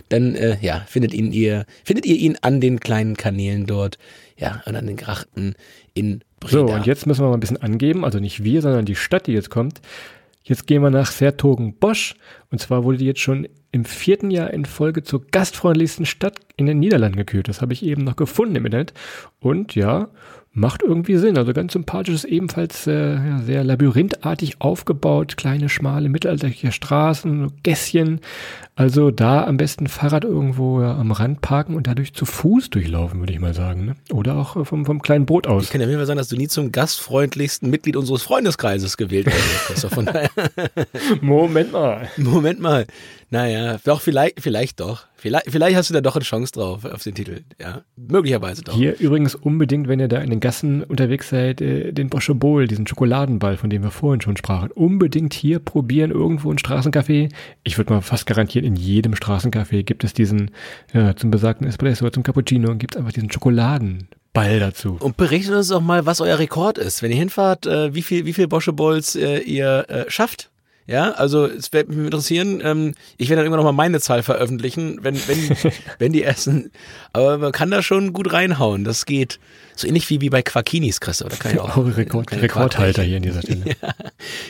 dann 0.09 0.35
äh, 0.35 0.57
ja, 0.61 0.83
findet 0.87 1.13
ihn 1.13 1.33
ihr, 1.33 1.65
findet 1.83 2.05
ihr 2.05 2.15
ihn 2.15 2.37
an 2.41 2.61
den 2.61 2.79
kleinen 2.79 3.17
Kanälen 3.17 3.65
dort, 3.65 3.97
ja, 4.37 4.63
und 4.65 4.75
an 4.75 4.87
den 4.87 4.95
Grachten 4.95 5.55
in 5.93 6.21
Breda. 6.39 6.67
So, 6.67 6.73
und 6.73 6.85
jetzt 6.85 7.05
müssen 7.05 7.23
wir 7.23 7.27
mal 7.27 7.33
ein 7.33 7.41
bisschen 7.41 7.61
angeben, 7.61 8.05
also 8.05 8.19
nicht 8.19 8.43
wir, 8.43 8.61
sondern 8.61 8.85
die 8.85 8.95
Stadt, 8.95 9.27
die 9.27 9.33
jetzt 9.33 9.49
kommt. 9.49 9.81
Jetzt 10.43 10.65
gehen 10.65 10.81
wir 10.81 10.89
nach 10.89 11.11
Sertogenbosch 11.11 12.15
und 12.51 12.59
zwar 12.59 12.85
wurde 12.85 12.99
die 12.99 13.05
jetzt 13.05 13.19
schon 13.19 13.49
im 13.73 13.83
vierten 13.83 14.31
Jahr 14.31 14.51
in 14.53 14.63
Folge 14.63 15.03
zur 15.03 15.25
gastfreundlichsten 15.27 16.05
Stadt 16.05 16.39
in 16.55 16.67
den 16.67 16.79
Niederlanden 16.79 17.17
gekürt. 17.17 17.49
Das 17.49 17.61
habe 17.61 17.73
ich 17.73 17.83
eben 17.83 18.05
noch 18.05 18.15
gefunden 18.15 18.55
im 18.55 18.65
Internet. 18.65 18.93
Und 19.41 19.75
ja, 19.75 20.07
Macht 20.57 20.81
irgendwie 20.81 21.17
Sinn. 21.17 21.37
Also 21.37 21.53
ganz 21.53 21.73
sympathisch 21.73 22.15
ist 22.15 22.23
ebenfalls 22.23 22.87
äh, 22.87 23.13
ja, 23.13 23.37
sehr 23.43 23.63
labyrinthartig 23.63 24.59
aufgebaut. 24.59 25.37
Kleine, 25.37 25.69
schmale, 25.69 26.09
mittelalterliche 26.09 26.71
Straßen, 26.71 27.51
Gässchen. 27.61 28.21
Also 28.73 29.11
da 29.11 29.45
am 29.45 29.57
besten 29.57 29.85
Fahrrad 29.85 30.23
irgendwo 30.23 30.81
ja, 30.81 30.97
am 30.97 31.11
Rand 31.11 31.41
parken 31.41 31.75
und 31.75 31.85
dadurch 31.85 32.15
zu 32.15 32.25
Fuß 32.25 32.71
durchlaufen, 32.71 33.19
würde 33.19 33.33
ich 33.33 33.39
mal 33.39 33.53
sagen. 33.53 33.85
Ne? 33.85 33.95
Oder 34.11 34.35
auch 34.35 34.55
äh, 34.55 34.65
vom, 34.65 34.87
vom 34.87 34.99
kleinen 34.99 35.27
Boot 35.27 35.45
aus. 35.45 35.65
Ich 35.65 35.69
kann 35.69 35.79
ja 35.79 35.87
immer 35.87 36.07
sagen, 36.07 36.17
dass 36.17 36.29
du 36.29 36.35
nie 36.35 36.47
zum 36.47 36.71
gastfreundlichsten 36.71 37.69
Mitglied 37.69 37.95
unseres 37.95 38.23
Freundeskreises 38.23 38.97
gewählt 38.97 39.27
wurdest. 39.27 39.85
Von 39.93 40.09
Moment 41.21 41.71
mal. 41.71 42.09
Moment 42.17 42.59
mal. 42.59 42.87
Naja, 43.29 43.77
doch, 43.83 43.99
vielleicht, 43.99 44.41
vielleicht 44.41 44.79
doch. 44.79 45.05
Vielleicht, 45.17 45.51
vielleicht 45.51 45.75
hast 45.75 45.89
du 45.89 45.93
da 45.93 45.99
doch 45.99 46.15
eine 46.15 46.23
Chance 46.23 46.53
drauf 46.53 46.85
auf 46.85 47.03
den 47.03 47.13
Titel. 47.13 47.41
Ja, 47.59 47.81
möglicherweise 47.97 48.61
doch. 48.61 48.73
Hier 48.73 48.97
übrigens 48.99 49.35
unbedingt, 49.35 49.89
wenn 49.89 49.99
ihr 49.99 50.07
da 50.07 50.19
in 50.19 50.29
den 50.29 50.39
Gassen 50.39 50.81
unterwegs 50.83 51.29
seid, 51.29 51.59
äh, 51.59 51.91
den 51.91 52.09
Bosche 52.09 52.35
Bowl, 52.35 52.67
diesen 52.67 52.87
Schokoladenball, 52.87 53.57
von 53.57 53.69
dem 53.69 53.83
wir 53.83 53.91
vorhin 53.91 54.21
schon 54.21 54.37
sprachen, 54.37 54.71
unbedingt 54.71 55.33
hier 55.33 55.59
probieren, 55.59 56.11
irgendwo 56.11 56.51
ein 56.51 56.57
Straßencafé. 56.57 57.29
Ich 57.63 57.77
würde 57.77 57.93
mal 57.93 58.01
fast 58.01 58.27
garantieren, 58.27 58.65
in 58.65 58.77
jedem 58.77 59.13
Straßencafé 59.13 59.83
gibt 59.83 60.05
es 60.05 60.13
diesen, 60.13 60.51
ja, 60.93 61.13
zum 61.15 61.29
besagten 61.29 61.67
Espresso, 61.67 62.09
zum 62.09 62.23
Cappuccino, 62.23 62.75
gibt 62.75 62.95
es 62.95 62.99
einfach 62.99 63.11
diesen 63.11 63.29
Schokoladenball 63.29 64.59
dazu. 64.59 64.97
Und 65.01 65.17
berichtet 65.17 65.53
uns 65.53 65.67
doch 65.67 65.81
mal, 65.81 66.05
was 66.05 66.21
euer 66.21 66.39
Rekord 66.39 66.77
ist. 66.77 67.01
Wenn 67.01 67.11
ihr 67.11 67.17
hinfahrt, 67.17 67.65
äh, 67.65 67.93
wie 67.93 68.03
viel, 68.03 68.25
wie 68.25 68.33
viel 68.33 68.47
Bosche 68.47 68.71
Bowls 68.71 69.17
äh, 69.17 69.39
ihr 69.39 69.85
äh, 69.89 70.05
schafft. 70.09 70.49
Ja, 70.87 71.11
also 71.11 71.45
es 71.45 71.73
wird 71.73 71.89
mich 71.89 71.97
interessieren. 71.97 72.61
Ähm, 72.63 72.93
ich 73.17 73.29
werde 73.29 73.41
dann 73.41 73.47
immer 73.47 73.57
noch 73.57 73.65
mal 73.65 73.73
meine 73.73 73.99
Zahl 73.99 74.23
veröffentlichen, 74.23 74.99
wenn 75.03 75.15
wenn 75.27 75.57
wenn 75.99 76.13
die 76.13 76.23
essen. 76.23 76.71
Aber 77.11 77.37
man 77.37 77.51
kann 77.51 77.69
da 77.69 77.83
schon 77.83 78.13
gut 78.13 78.31
reinhauen. 78.31 78.85
Das 78.85 79.05
geht 79.05 79.39
so 79.79 79.87
ähnlich 79.87 80.09
wie 80.09 80.21
wie 80.21 80.29
bei 80.29 80.41
Quackinis, 80.41 80.99
Christoph. 80.99 81.29
Da 81.29 81.37
kann 81.37 81.53
ich 81.53 81.59
auch 81.59 81.67
Auch 81.77 81.97
Rekord, 81.97 82.31
Rekordhalter 82.31 83.03
hier 83.03 83.17
an 83.17 83.23
dieser 83.23 83.41
Stelle. 83.41 83.61
ja, 83.81 83.93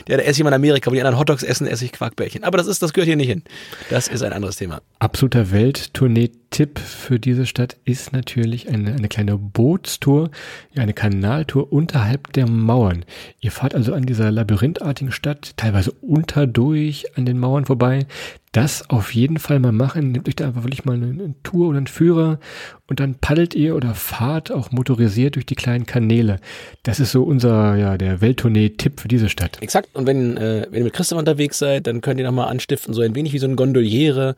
ja, 0.08 0.16
da 0.16 0.22
esse 0.22 0.40
ich 0.40 0.42
mal 0.42 0.50
in 0.50 0.54
Amerika, 0.54 0.90
wo 0.90 0.94
die 0.94 1.00
anderen 1.00 1.18
Hotdogs 1.18 1.42
essen, 1.42 1.66
esse 1.66 1.84
ich 1.84 1.92
Quarkbällchen. 1.92 2.44
Aber 2.44 2.58
das 2.58 2.66
ist, 2.66 2.82
das 2.82 2.92
gehört 2.92 3.06
hier 3.06 3.16
nicht 3.16 3.28
hin. 3.28 3.42
Das 3.90 4.08
ist 4.08 4.22
ein 4.22 4.32
anderes 4.32 4.56
Thema. 4.56 4.80
Absoluter 4.98 5.50
Welttournee-Tipp 5.50 6.78
für 6.78 7.18
diese 7.18 7.46
Stadt 7.46 7.76
ist 7.84 8.12
natürlich 8.12 8.68
eine, 8.68 8.94
eine 8.94 9.08
kleine 9.08 9.36
Bootstour, 9.36 10.30
eine 10.76 10.94
Kanaltour 10.94 11.72
unterhalb 11.72 12.32
der 12.32 12.48
Mauern. 12.48 13.04
Ihr 13.40 13.52
fahrt 13.52 13.74
also 13.74 13.92
an 13.92 14.04
dieser 14.04 14.30
labyrinthartigen 14.30 15.12
Stadt, 15.12 15.52
teilweise 15.56 15.92
unterdurch 16.00 17.06
an 17.16 17.26
den 17.26 17.38
Mauern 17.38 17.66
vorbei. 17.66 18.06
Das 18.52 18.88
auf 18.88 19.14
jeden 19.14 19.38
Fall 19.38 19.58
mal 19.58 19.72
machen. 19.72 20.12
Nehmt 20.12 20.28
euch 20.28 20.36
da 20.36 20.46
einfach 20.46 20.64
wirklich 20.64 20.84
mal 20.84 20.94
eine, 20.94 21.34
Tour 21.42 21.68
oder 21.68 21.78
einen 21.78 21.86
Führer 21.86 22.38
und 22.86 22.98
dann 22.98 23.16
paddelt 23.16 23.54
ihr 23.54 23.76
oder 23.76 23.94
fahrt 23.94 24.50
auch 24.50 24.72
motorisiert 24.72 25.34
durch 25.34 25.44
die 25.44 25.54
kleinen 25.54 25.84
Kanäle. 25.84 26.40
Das 26.82 26.98
ist 26.98 27.12
so 27.12 27.24
unser, 27.24 27.76
ja, 27.76 27.98
der 27.98 28.20
Welttournee-Tipp 28.20 29.00
für 29.00 29.08
diese 29.08 29.28
Stadt. 29.28 29.58
Exakt. 29.60 29.90
Und 29.94 30.06
wenn, 30.06 30.36
äh, 30.38 30.66
wenn 30.70 30.78
ihr 30.78 30.84
mit 30.84 30.94
Christoph 30.94 31.18
unterwegs 31.18 31.58
seid, 31.58 31.86
dann 31.86 32.00
könnt 32.00 32.18
ihr 32.20 32.26
nochmal 32.26 32.48
anstiften, 32.48 32.94
so 32.94 33.02
ein 33.02 33.14
wenig 33.14 33.34
wie 33.34 33.38
so 33.38 33.46
ein 33.46 33.56
Gondoliere, 33.56 34.34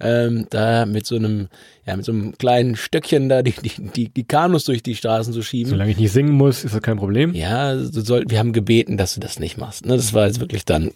ähm, 0.00 0.46
da 0.50 0.84
mit 0.84 1.06
so 1.06 1.16
einem, 1.16 1.48
ja, 1.86 1.96
mit 1.96 2.04
so 2.04 2.12
einem 2.12 2.36
kleinen 2.36 2.76
Stöckchen 2.76 3.28
da 3.30 3.42
die, 3.42 3.52
die, 3.52 3.70
die, 3.94 4.08
die 4.10 4.24
Kanus 4.24 4.64
durch 4.64 4.82
die 4.82 4.94
Straßen 4.94 5.32
zu 5.32 5.42
schieben. 5.42 5.70
Solange 5.70 5.92
ich 5.92 5.98
nicht 5.98 6.12
singen 6.12 6.32
muss, 6.32 6.64
ist 6.64 6.74
das 6.74 6.82
kein 6.82 6.98
Problem. 6.98 7.32
Ja, 7.32 7.74
du 7.74 8.00
soll, 8.02 8.24
wir 8.28 8.38
haben 8.38 8.52
gebeten, 8.52 8.98
dass 8.98 9.14
du 9.14 9.20
das 9.20 9.38
nicht 9.38 9.56
machst. 9.56 9.86
Ne? 9.86 9.96
Das 9.96 10.12
war 10.12 10.26
jetzt 10.26 10.40
wirklich 10.40 10.64
dann 10.64 10.90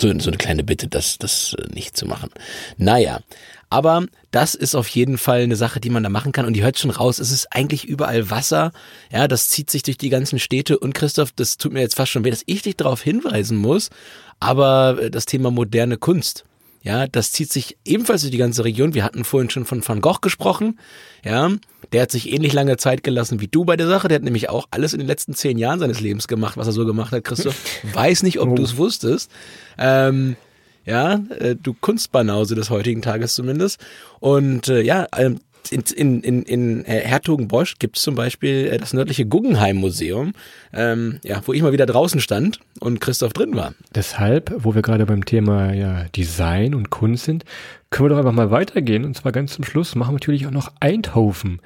so, 0.00 0.18
so 0.18 0.30
eine 0.30 0.38
kleine 0.38 0.64
Bitte, 0.64 0.88
das, 0.88 1.18
das 1.18 1.54
äh, 1.58 1.72
nicht 1.72 1.96
zu 1.96 2.06
machen. 2.06 2.30
Naja, 2.76 3.20
aber 3.70 4.06
das 4.30 4.54
ist 4.54 4.74
auf 4.74 4.88
jeden 4.88 5.18
Fall 5.18 5.42
eine 5.42 5.56
Sache, 5.56 5.80
die 5.80 5.90
man 5.90 6.02
da 6.02 6.08
machen 6.08 6.32
kann. 6.32 6.46
Und 6.46 6.54
die 6.54 6.62
hört 6.62 6.78
schon 6.78 6.90
raus, 6.90 7.18
es 7.18 7.32
ist 7.32 7.48
eigentlich 7.52 7.84
überall 7.84 8.30
Wasser. 8.30 8.72
Ja, 9.10 9.26
das 9.28 9.48
zieht 9.48 9.70
sich 9.70 9.82
durch 9.82 9.98
die 9.98 10.10
ganzen 10.10 10.38
Städte. 10.38 10.78
Und 10.78 10.94
Christoph, 10.94 11.32
das 11.32 11.56
tut 11.56 11.72
mir 11.72 11.80
jetzt 11.80 11.96
fast 11.96 12.12
schon 12.12 12.24
weh, 12.24 12.30
dass 12.30 12.44
ich 12.46 12.62
dich 12.62 12.76
darauf 12.76 13.02
hinweisen 13.02 13.56
muss. 13.56 13.90
Aber 14.40 14.98
äh, 15.00 15.10
das 15.10 15.26
Thema 15.26 15.50
moderne 15.50 15.96
Kunst. 15.96 16.44
Ja, 16.84 17.06
das 17.06 17.32
zieht 17.32 17.50
sich 17.50 17.78
ebenfalls 17.86 18.20
durch 18.20 18.30
die 18.30 18.36
ganze 18.38 18.62
Region. 18.62 18.92
Wir 18.92 19.04
hatten 19.04 19.24
vorhin 19.24 19.48
schon 19.48 19.64
von 19.64 19.82
Van 19.86 20.02
Gogh 20.02 20.18
gesprochen. 20.20 20.78
Ja, 21.24 21.50
der 21.92 22.02
hat 22.02 22.10
sich 22.10 22.30
ähnlich 22.30 22.52
lange 22.52 22.76
Zeit 22.76 23.02
gelassen 23.02 23.40
wie 23.40 23.48
du 23.48 23.64
bei 23.64 23.76
der 23.76 23.86
Sache. 23.86 24.06
Der 24.08 24.16
hat 24.16 24.22
nämlich 24.22 24.50
auch 24.50 24.66
alles 24.70 24.92
in 24.92 24.98
den 24.98 25.08
letzten 25.08 25.32
zehn 25.32 25.56
Jahren 25.56 25.80
seines 25.80 26.00
Lebens 26.00 26.28
gemacht, 26.28 26.58
was 26.58 26.66
er 26.66 26.74
so 26.74 26.84
gemacht 26.84 27.10
hat, 27.12 27.24
Christoph. 27.24 27.56
Weiß 27.94 28.22
nicht, 28.22 28.38
ob 28.38 28.50
Oh. 28.50 28.54
du 28.54 28.62
es 28.62 28.76
wusstest. 28.76 29.30
Ähm, 29.78 30.36
ja, 30.84 31.14
äh, 31.38 31.56
du 31.56 31.72
Kunstbanause 31.72 32.54
des 32.54 32.68
heutigen 32.68 33.00
Tages 33.00 33.32
zumindest. 33.34 33.80
Und 34.20 34.68
äh, 34.68 34.82
ja, 34.82 35.06
ähm, 35.16 35.40
in, 35.72 36.22
in, 36.22 36.42
in, 36.42 36.84
äh, 36.84 37.00
Hertogenbosch 37.00 37.78
gibt 37.78 37.96
es 37.96 38.02
zum 38.02 38.14
Beispiel 38.14 38.68
äh, 38.72 38.78
das 38.78 38.92
nördliche 38.92 39.26
Guggenheim-Museum, 39.26 40.32
ähm, 40.72 41.20
ja, 41.22 41.42
wo 41.44 41.52
ich 41.52 41.62
mal 41.62 41.72
wieder 41.72 41.86
draußen 41.86 42.20
stand 42.20 42.60
und 42.80 43.00
Christoph 43.00 43.32
drin 43.32 43.54
war. 43.54 43.74
Deshalb, 43.94 44.54
wo 44.58 44.74
wir 44.74 44.82
gerade 44.82 45.06
beim 45.06 45.24
Thema 45.24 45.72
ja, 45.72 46.04
Design 46.14 46.74
und 46.74 46.90
Kunst 46.90 47.24
sind, 47.24 47.44
können 47.90 48.06
wir 48.06 48.10
doch 48.10 48.18
einfach 48.18 48.32
mal 48.32 48.50
weitergehen. 48.50 49.04
Und 49.04 49.16
zwar 49.16 49.32
ganz 49.32 49.54
zum 49.54 49.64
Schluss 49.64 49.94
machen 49.94 50.10
wir 50.10 50.14
natürlich 50.14 50.46
auch 50.46 50.50
noch 50.50 50.72
Eindhoven. 50.80 51.60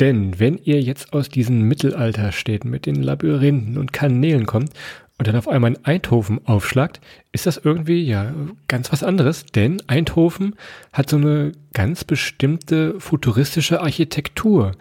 Denn 0.00 0.40
wenn 0.40 0.58
ihr 0.58 0.80
jetzt 0.80 1.12
aus 1.12 1.28
diesen 1.28 1.62
Mittelalterstädten 1.62 2.70
mit 2.70 2.86
den 2.86 3.02
Labyrinthen 3.02 3.76
und 3.76 3.92
Kanälen 3.92 4.46
kommt 4.46 4.70
und 5.16 5.28
dann 5.28 5.36
auf 5.36 5.46
einmal 5.46 5.72
in 5.72 5.84
Eindhoven 5.84 6.40
aufschlagt, 6.44 7.00
ist 7.30 7.46
das 7.46 7.56
irgendwie 7.56 8.02
ja 8.02 8.34
ganz 8.66 8.90
was 8.90 9.04
anderes. 9.04 9.46
Denn 9.46 9.80
Eindhoven 9.86 10.56
hat 10.92 11.08
so 11.08 11.16
eine 11.16 11.52
ganz 11.72 12.02
bestimmte 12.02 12.98
futuristische 12.98 13.80
Architektur. 13.80 14.72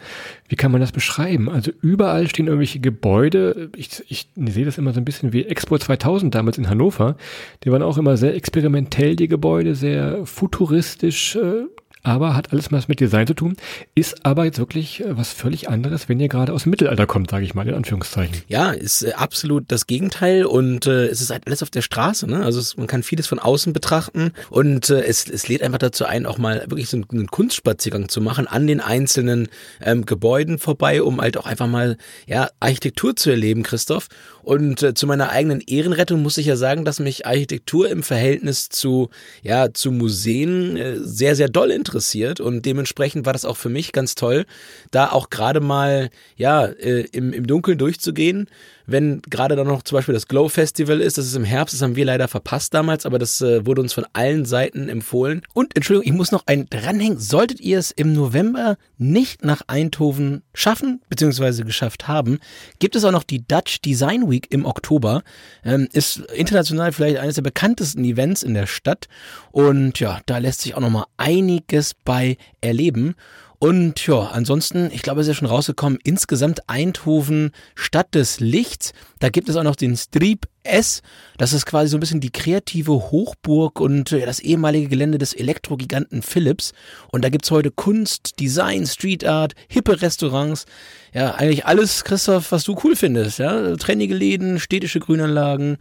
Wie 0.48 0.56
kann 0.56 0.72
man 0.72 0.82
das 0.82 0.92
beschreiben? 0.92 1.50
Also 1.50 1.72
überall 1.82 2.28
stehen 2.28 2.48
irgendwelche 2.48 2.80
Gebäude. 2.80 3.70
Ich, 3.76 4.04
ich 4.08 4.28
sehe 4.36 4.66
das 4.66 4.80
immer 4.80 4.94
so 4.94 5.00
ein 5.00 5.06
bisschen 5.06 5.34
wie 5.34 5.46
Expo 5.46 5.78
2000 5.78 6.34
damals 6.34 6.58
in 6.58 6.68
Hannover. 6.68 7.16
Die 7.64 7.72
waren 7.72 7.84
auch 7.84 8.00
immer 8.00 8.18
sehr 8.18 8.36
experimentell, 8.36 9.16
die 9.16 9.28
Gebäude, 9.28 9.76
sehr 9.76 10.26
futuristisch, 10.26 11.36
äh, 11.36 11.66
aber 12.04 12.36
hat 12.36 12.52
alles 12.52 12.72
was 12.72 12.88
mit 12.88 13.00
Design 13.00 13.26
zu 13.28 13.34
tun, 13.34 13.56
ist 13.96 14.26
aber 14.26 14.46
jetzt 14.46 14.60
wirklich 14.60 15.02
äh, 15.02 15.18
was 15.18 15.32
völlig 15.32 15.70
anderes, 15.70 16.10
wenn 16.10 16.20
ihr 16.20 16.28
gerade 16.28 16.54
aus 16.54 16.64
dem 16.64 16.72
Mittelalter 16.72 17.08
kommt, 17.08 17.32
sage 17.32 17.46
ich 17.46 17.56
mal, 17.56 17.68
in 17.68 17.74
Anführungszeichen. 17.74 18.44
Ja, 18.48 18.72
ist 18.72 19.04
äh, 19.04 19.14
absolut 19.14 19.66
das 19.70 19.88
Gegenteil 19.88 20.46
und 20.46 20.86
äh, 20.86 21.08
es 21.08 21.22
ist 21.22 21.30
halt 21.30 21.48
alles 21.48 21.64
auf 21.64 21.70
der 21.70 21.82
Straße. 21.82 22.28
Ne? 22.28 22.44
Also 22.44 22.60
es, 22.60 22.76
man 22.78 22.88
kann 22.88 23.04
vieles 23.04 23.28
von 23.28 23.40
außen 23.40 23.72
betrachten 23.72 24.34
und 24.50 24.90
äh, 24.90 25.02
es, 25.02 25.30
es 25.30 25.48
lädt 25.48 25.64
einfach 25.64 25.80
dazu 25.80 26.06
ein, 26.06 26.26
auch 26.26 26.38
mal 26.38 26.66
wirklich 26.68 26.90
so 26.90 26.98
einen, 26.98 27.06
einen 27.10 27.28
Kunstspaziergang 27.28 28.10
zu 28.10 28.20
machen 28.20 28.48
an 28.48 28.68
den 28.68 28.82
einzelnen 28.82 29.48
ähm, 29.82 30.06
Gebäuden 30.06 30.60
vorbei, 30.60 31.02
um 31.02 31.22
halt 31.22 31.38
auch 31.38 31.46
einfach 31.46 31.68
mal 31.68 31.98
ja 32.28 32.50
Architektur 32.60 33.16
zu 33.16 33.30
erleben, 33.30 33.64
Christoph. 33.64 34.08
Und 34.44 34.84
äh, 34.84 34.94
zu 34.94 35.08
meiner 35.08 35.30
eigenen 35.30 35.62
Ehrenrettung 35.62 36.22
muss 36.22 36.38
ich 36.38 36.46
ja 36.46 36.56
sagen, 36.56 36.86
dass 36.86 37.00
mich 37.00 37.26
Architektur 37.26 37.90
im 37.90 38.04
Verhältnis 38.04 38.70
zu 38.70 39.10
ja 39.42 39.74
zu 39.74 39.92
Museen 39.92 40.78
äh, 40.78 41.00
sehr 41.00 41.36
sehr 41.36 41.50
doll 41.50 41.72
interessiert. 41.72 42.40
Und 42.40 42.66
dementsprechend 42.66 43.26
war 43.26 43.34
das 43.34 43.46
auch 43.46 43.58
für 43.58 43.70
mich 43.70 43.94
ganz 43.94 44.16
toll, 44.16 44.46
da 44.92 45.12
auch 45.12 45.30
gerade 45.30 45.62
mal 45.62 46.10
ja 46.36 46.66
äh, 46.66 47.08
im, 47.12 47.32
im 47.32 47.48
Dunkeln 47.48 47.78
durchzugehen, 47.78 48.48
wenn 48.86 49.22
gerade 49.22 49.56
dann 49.56 49.68
noch 49.68 49.84
zum 49.84 49.98
Beispiel 49.98 50.14
das 50.14 50.28
Glow 50.28 50.50
Festival 50.50 51.02
ist, 51.02 51.18
das 51.18 51.26
ist 51.26 51.36
im 51.36 51.44
Herbst, 51.44 51.74
das 51.74 51.82
haben 51.82 51.96
wir 51.96 52.06
leider 52.06 52.28
verpasst 52.28 52.74
damals, 52.74 53.06
aber 53.06 53.20
das 53.20 53.42
äh, 53.42 53.66
wurde 53.66 53.82
uns 53.82 53.94
von 53.94 54.06
allen 54.14 54.46
Seiten 54.46 54.90
empfohlen. 54.90 55.42
Und 55.54 55.76
Entschuldigung, 55.76 56.12
ich 56.12 56.18
muss 56.18 56.32
noch 56.32 56.48
einen 56.48 56.70
dranhängen. 56.70 57.20
Solltet 57.20 57.60
ihr 57.60 57.80
es 57.80 57.92
im 57.92 58.14
November 58.14 58.78
nicht 58.98 59.44
nach 59.44 59.62
Eindhoven 59.68 60.44
schaffen, 60.54 61.02
beziehungsweise 61.10 61.64
geschafft 61.64 62.08
haben, 62.08 62.40
gibt 62.80 62.96
es 62.96 63.06
auch 63.06 63.12
noch 63.12 63.24
die 63.24 63.46
Dutch 63.48 63.82
Design 63.82 64.30
Week 64.30 64.48
im 64.50 64.66
Oktober. 64.66 65.24
Ähm, 65.64 65.88
ist 65.94 66.18
international 66.34 66.92
vielleicht 66.92 67.18
eines 67.18 67.36
der 67.36 67.42
bekanntesten 67.42 68.04
Events 68.04 68.44
in 68.44 68.54
der 68.54 68.68
Stadt. 68.68 69.08
Und 69.52 70.00
ja, 70.00 70.20
da 70.26 70.38
lässt 70.38 70.62
sich 70.62 70.76
auch 70.76 70.82
noch 70.82 70.90
mal 70.90 71.06
einiges 71.18 71.94
bei 71.94 72.38
erleben. 72.62 73.16
Und 73.64 74.06
ja, 74.08 74.24
ansonsten, 74.34 74.90
ich 74.92 75.04
glaube, 75.04 75.22
es 75.22 75.28
ist 75.28 75.36
ja 75.36 75.40
schon 75.40 75.48
rausgekommen, 75.48 75.98
insgesamt 76.04 76.68
Eindhoven 76.68 77.52
Stadt 77.76 78.14
des 78.14 78.42
Lichts. 78.42 78.92
Da 79.20 79.30
gibt 79.30 79.48
es 79.48 79.56
auch 79.56 79.64
noch 79.64 79.78
den 79.78 79.96
Streep 79.96 80.48
S. 80.64 81.02
Das 81.38 81.54
ist 81.54 81.66
quasi 81.66 81.88
so 81.88 81.96
ein 81.96 82.02
bisschen 82.02 82.20
die 82.20 82.30
kreative 82.30 82.92
Hochburg 82.92 83.80
und 83.80 84.12
äh, 84.12 84.26
das 84.26 84.42
ehemalige 84.42 84.90
Gelände 84.90 85.18
des 85.18 85.32
Elektrogiganten 85.32 86.24
Philips. 86.24 86.74
Und 87.10 87.24
da 87.24 87.30
gibt's 87.30 87.52
heute 87.52 87.72
Kunst, 87.72 88.38
Design, 88.42 88.86
Street 88.86 89.26
Art, 89.26 89.54
hippe 89.70 90.02
Restaurants. 90.02 90.66
Ja, 91.14 91.36
eigentlich 91.36 91.66
alles, 91.66 92.04
Christoph, 92.04 92.52
was 92.52 92.66
du 92.66 92.76
cool 92.84 92.98
findest. 92.98 93.40
Ja, 93.40 93.78
trennige 93.78 94.14
Läden, 94.14 94.60
städtische 94.60 95.00
Grünanlagen. 95.00 95.78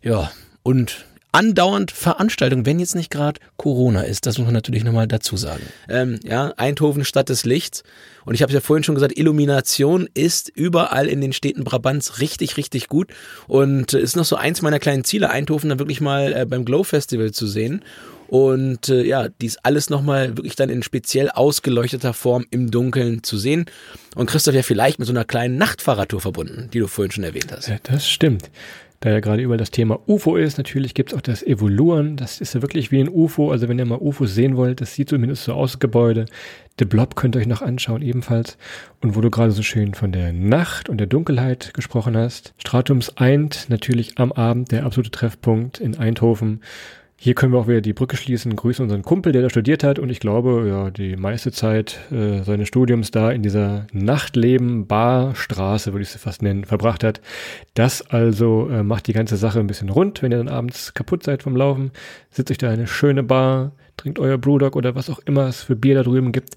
Ja, 0.00 0.30
und 0.62 1.04
andauernd 1.36 1.90
Veranstaltungen, 1.90 2.64
wenn 2.64 2.80
jetzt 2.80 2.94
nicht 2.94 3.10
gerade 3.10 3.38
Corona 3.58 4.00
ist. 4.00 4.24
Das 4.24 4.38
muss 4.38 4.46
man 4.46 4.54
natürlich 4.54 4.84
nochmal 4.84 5.06
dazu 5.06 5.36
sagen. 5.36 5.62
Ähm, 5.86 6.18
ja, 6.24 6.54
Eindhoven 6.56 7.04
Stadt 7.04 7.28
des 7.28 7.44
Lichts. 7.44 7.82
Und 8.24 8.34
ich 8.34 8.40
habe 8.40 8.50
es 8.50 8.54
ja 8.54 8.60
vorhin 8.62 8.84
schon 8.84 8.94
gesagt, 8.94 9.18
Illumination 9.18 10.08
ist 10.14 10.48
überall 10.48 11.06
in 11.06 11.20
den 11.20 11.34
Städten 11.34 11.62
Brabants 11.62 12.20
richtig, 12.20 12.56
richtig 12.56 12.88
gut. 12.88 13.10
Und 13.48 13.92
äh, 13.92 14.00
ist 14.00 14.16
noch 14.16 14.24
so 14.24 14.36
eins 14.36 14.62
meiner 14.62 14.78
kleinen 14.78 15.04
Ziele, 15.04 15.28
Eindhoven 15.28 15.68
dann 15.68 15.78
wirklich 15.78 16.00
mal 16.00 16.32
äh, 16.32 16.46
beim 16.46 16.64
Glow 16.64 16.84
Festival 16.84 17.32
zu 17.32 17.46
sehen. 17.46 17.84
Und 18.28 18.88
äh, 18.88 19.04
ja, 19.04 19.28
dies 19.28 19.58
alles 19.58 19.90
nochmal 19.90 20.36
wirklich 20.38 20.56
dann 20.56 20.70
in 20.70 20.82
speziell 20.82 21.28
ausgeleuchteter 21.28 22.14
Form 22.14 22.46
im 22.50 22.70
Dunkeln 22.70 23.22
zu 23.22 23.36
sehen. 23.36 23.66
Und 24.14 24.26
Christoph 24.30 24.54
ja 24.54 24.62
vielleicht 24.62 24.98
mit 24.98 25.06
so 25.06 25.12
einer 25.12 25.24
kleinen 25.24 25.58
Nachtfahrradtour 25.58 26.22
verbunden, 26.22 26.70
die 26.72 26.78
du 26.78 26.88
vorhin 26.88 27.12
schon 27.12 27.24
erwähnt 27.24 27.52
hast. 27.52 27.68
Ja, 27.68 27.76
das 27.82 28.08
stimmt. 28.08 28.50
Da 29.06 29.12
ja 29.12 29.20
gerade 29.20 29.40
überall 29.40 29.56
das 29.56 29.70
Thema 29.70 30.00
UFO 30.08 30.34
ist, 30.34 30.58
natürlich 30.58 30.92
gibt 30.92 31.12
es 31.12 31.16
auch 31.16 31.20
das 31.20 31.44
Evoluren. 31.44 32.16
Das 32.16 32.40
ist 32.40 32.56
ja 32.56 32.62
wirklich 32.62 32.90
wie 32.90 32.98
ein 32.98 33.08
UFO. 33.08 33.52
Also 33.52 33.68
wenn 33.68 33.78
ihr 33.78 33.84
mal 33.84 34.00
UFOs 34.00 34.34
sehen 34.34 34.56
wollt, 34.56 34.80
das 34.80 34.94
sieht 34.96 35.10
zumindest 35.10 35.44
so 35.44 35.52
aus, 35.52 35.78
Gebäude. 35.78 36.24
The 36.80 36.86
Blob 36.86 37.14
könnt 37.14 37.36
ihr 37.36 37.38
euch 37.40 37.46
noch 37.46 37.62
anschauen, 37.62 38.02
ebenfalls. 38.02 38.58
Und 39.00 39.14
wo 39.14 39.20
du 39.20 39.30
gerade 39.30 39.52
so 39.52 39.62
schön 39.62 39.94
von 39.94 40.10
der 40.10 40.32
Nacht 40.32 40.88
und 40.88 40.98
der 40.98 41.06
Dunkelheit 41.06 41.72
gesprochen 41.72 42.16
hast. 42.16 42.52
Stratums 42.58 43.16
Eint, 43.16 43.66
natürlich 43.68 44.18
am 44.18 44.32
Abend, 44.32 44.72
der 44.72 44.84
absolute 44.84 45.12
Treffpunkt 45.12 45.78
in 45.78 45.96
Eindhoven. 45.96 46.62
Hier 47.18 47.34
können 47.34 47.52
wir 47.52 47.58
auch 47.58 47.66
wieder 47.66 47.80
die 47.80 47.94
Brücke 47.94 48.18
schließen. 48.18 48.54
Grüße 48.54 48.82
unseren 48.82 49.02
Kumpel, 49.02 49.32
der 49.32 49.40
da 49.40 49.48
studiert 49.48 49.82
hat 49.82 49.98
und 49.98 50.10
ich 50.10 50.20
glaube, 50.20 50.66
ja, 50.68 50.90
die 50.90 51.16
meiste 51.16 51.50
Zeit 51.50 51.98
äh, 52.12 52.42
seines 52.42 52.68
Studiums 52.68 53.10
da 53.10 53.30
in 53.30 53.42
dieser 53.42 53.86
Nachtleben-Barstraße, 53.92 55.92
würde 55.92 56.02
ich 56.02 56.10
sie 56.10 56.18
fast 56.18 56.42
nennen, 56.42 56.66
verbracht 56.66 57.02
hat. 57.02 57.22
Das 57.72 58.02
also 58.02 58.68
äh, 58.68 58.82
macht 58.82 59.06
die 59.06 59.14
ganze 59.14 59.38
Sache 59.38 59.60
ein 59.60 59.66
bisschen 59.66 59.88
rund. 59.88 60.22
Wenn 60.22 60.30
ihr 60.30 60.38
dann 60.38 60.48
abends 60.48 60.92
kaputt 60.92 61.22
seid 61.22 61.42
vom 61.42 61.56
Laufen, 61.56 61.90
sitzt 62.30 62.50
euch 62.50 62.58
da 62.58 62.68
eine 62.68 62.86
schöne 62.86 63.22
Bar, 63.22 63.72
trinkt 63.96 64.18
euer 64.18 64.36
Brewdog 64.36 64.76
oder 64.76 64.94
was 64.94 65.08
auch 65.08 65.20
immer 65.20 65.46
es 65.46 65.62
für 65.62 65.74
Bier 65.74 65.94
da 65.94 66.02
drüben 66.02 66.32
gibt 66.32 66.56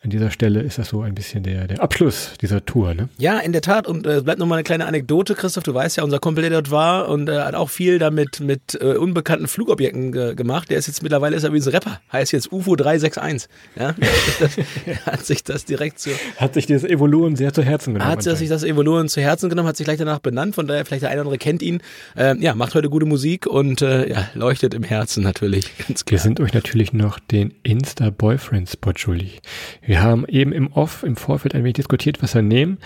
an 0.00 0.10
dieser 0.10 0.30
Stelle 0.30 0.60
ist 0.60 0.78
das 0.78 0.90
so 0.90 1.02
ein 1.02 1.14
bisschen 1.14 1.42
der, 1.42 1.66
der 1.66 1.82
Abschluss 1.82 2.34
dieser 2.40 2.64
Tour, 2.64 2.94
ne? 2.94 3.08
Ja, 3.18 3.38
in 3.38 3.50
der 3.52 3.62
Tat. 3.62 3.88
Und 3.88 4.06
äh, 4.06 4.20
bleibt 4.20 4.38
nochmal 4.38 4.58
eine 4.58 4.64
kleine 4.64 4.86
Anekdote, 4.86 5.34
Christoph. 5.34 5.64
Du 5.64 5.74
weißt 5.74 5.96
ja, 5.96 6.04
unser 6.04 6.20
Kumpel, 6.20 6.42
der 6.42 6.50
dort 6.50 6.70
war 6.70 7.08
und 7.08 7.28
äh, 7.28 7.40
hat 7.40 7.56
auch 7.56 7.68
viel 7.68 7.98
damit 7.98 8.38
mit 8.38 8.78
äh, 8.80 8.94
unbekannten 8.94 9.48
Flugobjekten 9.48 10.12
ge 10.12 10.34
gemacht. 10.36 10.70
Der 10.70 10.78
ist 10.78 10.86
jetzt 10.86 11.02
mittlerweile 11.02 11.34
ist 11.34 11.42
er 11.42 11.52
wie 11.52 11.58
ein 11.58 11.68
Rapper. 11.68 12.00
Heißt 12.12 12.30
jetzt 12.30 12.52
UFO 12.52 12.76
361. 12.76 13.48
Ja, 13.74 13.94
das, 14.40 14.56
hat 15.04 15.26
sich 15.26 15.42
das 15.42 15.64
direkt 15.64 15.98
so. 15.98 16.10
Hat 16.36 16.54
sich 16.54 16.66
das 16.66 16.84
Evolution 16.84 17.34
sehr 17.34 17.52
zu 17.52 17.64
Herzen 17.64 17.94
genommen. 17.94 18.08
Hat 18.08 18.22
sich 18.22 18.48
das 18.48 18.62
Evolution 18.62 19.08
zu 19.08 19.20
Herzen 19.20 19.48
genommen, 19.48 19.68
hat 19.68 19.76
sich 19.76 19.84
gleich 19.84 19.98
danach 19.98 20.20
benannt. 20.20 20.54
Von 20.54 20.68
daher, 20.68 20.84
vielleicht 20.84 21.02
der 21.02 21.10
eine 21.10 21.22
oder 21.22 21.28
andere 21.30 21.38
kennt 21.38 21.60
ihn. 21.60 21.82
Ähm, 22.16 22.40
ja, 22.40 22.54
macht 22.54 22.76
heute 22.76 22.88
gute 22.88 23.06
Musik 23.06 23.46
und 23.46 23.82
äh, 23.82 24.08
ja, 24.08 24.28
leuchtet 24.34 24.74
im 24.74 24.84
Herzen 24.84 25.24
natürlich. 25.24 25.76
Ganz 25.88 26.04
klar. 26.04 26.12
Wir 26.12 26.22
sind 26.22 26.38
euch 26.38 26.54
natürlich 26.54 26.92
noch 26.92 27.18
den 27.18 27.52
Insta-Boyfriend-Spot 27.64 28.92
schuldig. 28.94 29.40
Wir 29.88 30.02
haben 30.02 30.26
eben 30.28 30.52
im 30.52 30.70
Off, 30.70 31.02
im 31.02 31.16
Vorfeld 31.16 31.54
ein 31.54 31.64
wenig 31.64 31.76
diskutiert, 31.76 32.22
was 32.22 32.34
wir 32.34 32.42
nehmen. 32.42 32.76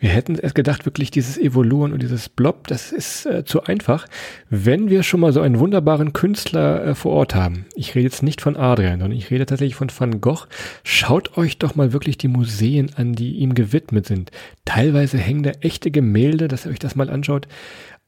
Wir 0.00 0.08
hätten 0.10 0.34
erst 0.34 0.56
gedacht, 0.56 0.84
wirklich 0.84 1.12
dieses 1.12 1.38
Evolueren 1.38 1.92
und 1.92 2.02
dieses 2.02 2.28
Blob, 2.28 2.66
das 2.66 2.90
ist 2.90 3.24
äh, 3.24 3.44
zu 3.44 3.62
einfach. 3.62 4.08
Wenn 4.48 4.90
wir 4.90 5.04
schon 5.04 5.20
mal 5.20 5.32
so 5.32 5.42
einen 5.42 5.60
wunderbaren 5.60 6.12
Künstler 6.12 6.84
äh, 6.84 6.94
vor 6.96 7.12
Ort 7.12 7.36
haben, 7.36 7.66
ich 7.76 7.94
rede 7.94 8.06
jetzt 8.06 8.24
nicht 8.24 8.40
von 8.40 8.56
Adrian, 8.56 8.98
sondern 8.98 9.16
ich 9.16 9.30
rede 9.30 9.46
tatsächlich 9.46 9.76
von 9.76 9.92
Van 9.96 10.20
Gogh, 10.20 10.48
schaut 10.82 11.38
euch 11.38 11.58
doch 11.58 11.76
mal 11.76 11.92
wirklich 11.92 12.18
die 12.18 12.26
Museen 12.26 12.90
an, 12.96 13.12
die 13.12 13.36
ihm 13.36 13.54
gewidmet 13.54 14.06
sind. 14.06 14.32
Teilweise 14.64 15.18
hängen 15.18 15.44
da 15.44 15.52
echte 15.60 15.92
Gemälde, 15.92 16.48
dass 16.48 16.66
ihr 16.66 16.72
euch 16.72 16.80
das 16.80 16.96
mal 16.96 17.10
anschaut. 17.10 17.46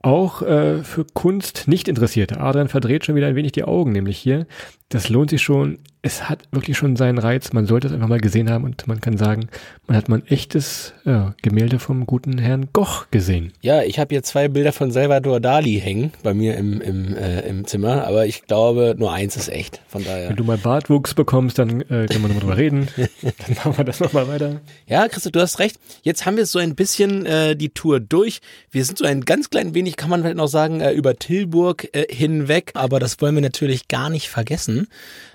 Auch 0.00 0.42
äh, 0.42 0.82
für 0.82 1.04
Kunst 1.04 1.68
nicht 1.68 1.86
Interessierte. 1.86 2.40
Adrian 2.40 2.66
verdreht 2.66 3.04
schon 3.04 3.14
wieder 3.14 3.28
ein 3.28 3.36
wenig 3.36 3.52
die 3.52 3.62
Augen, 3.62 3.92
nämlich 3.92 4.18
hier. 4.18 4.48
Das 4.88 5.10
lohnt 5.10 5.30
sich 5.30 5.42
schon 5.42 5.78
es 6.04 6.28
hat 6.28 6.42
wirklich 6.50 6.76
schon 6.76 6.96
seinen 6.96 7.18
Reiz. 7.18 7.52
Man 7.52 7.66
sollte 7.66 7.86
es 7.86 7.92
einfach 7.92 8.08
mal 8.08 8.20
gesehen 8.20 8.50
haben 8.50 8.64
und 8.64 8.88
man 8.88 9.00
kann 9.00 9.16
sagen, 9.16 9.48
man 9.86 9.96
hat 9.96 10.08
mal 10.08 10.16
ein 10.16 10.26
echtes 10.26 10.94
ja, 11.04 11.34
Gemälde 11.42 11.78
vom 11.78 12.06
guten 12.06 12.38
Herrn 12.38 12.70
Goch 12.72 13.06
gesehen. 13.12 13.52
Ja, 13.60 13.82
ich 13.82 14.00
habe 14.00 14.12
hier 14.12 14.24
zwei 14.24 14.48
Bilder 14.48 14.72
von 14.72 14.90
Salvador 14.90 15.38
Dali 15.38 15.80
hängen 15.80 16.12
bei 16.24 16.34
mir 16.34 16.56
im, 16.56 16.80
im, 16.80 17.16
äh, 17.16 17.42
im 17.42 17.68
Zimmer, 17.68 18.04
aber 18.04 18.26
ich 18.26 18.46
glaube, 18.46 18.96
nur 18.98 19.12
eins 19.12 19.36
ist 19.36 19.48
echt. 19.48 19.80
Von 19.86 20.02
daher. 20.02 20.30
Wenn 20.30 20.36
du 20.36 20.42
mal 20.42 20.58
Bartwuchs 20.58 21.14
bekommst, 21.14 21.60
dann 21.60 21.82
äh, 21.82 22.06
können 22.06 22.08
wir 22.08 22.28
nochmal 22.28 22.40
drüber 22.40 22.56
reden. 22.56 22.88
dann 22.96 23.56
machen 23.56 23.78
wir 23.78 23.84
das 23.84 24.00
nochmal 24.00 24.26
weiter. 24.26 24.60
Ja, 24.88 25.06
Christoph, 25.06 25.32
du 25.32 25.40
hast 25.40 25.60
recht. 25.60 25.78
Jetzt 26.02 26.26
haben 26.26 26.36
wir 26.36 26.46
so 26.46 26.58
ein 26.58 26.74
bisschen 26.74 27.26
äh, 27.26 27.54
die 27.54 27.68
Tour 27.68 28.00
durch. 28.00 28.40
Wir 28.72 28.84
sind 28.84 28.98
so 28.98 29.04
ein 29.04 29.20
ganz 29.20 29.50
klein 29.50 29.74
wenig, 29.74 29.96
kann 29.96 30.10
man 30.10 30.22
vielleicht 30.22 30.36
noch 30.36 30.48
sagen, 30.48 30.80
äh, 30.80 30.90
über 30.92 31.16
Tilburg 31.16 31.88
äh, 31.92 32.12
hinweg, 32.12 32.72
aber 32.74 32.98
das 32.98 33.20
wollen 33.20 33.36
wir 33.36 33.42
natürlich 33.42 33.86
gar 33.86 34.10
nicht 34.10 34.28
vergessen. 34.28 34.88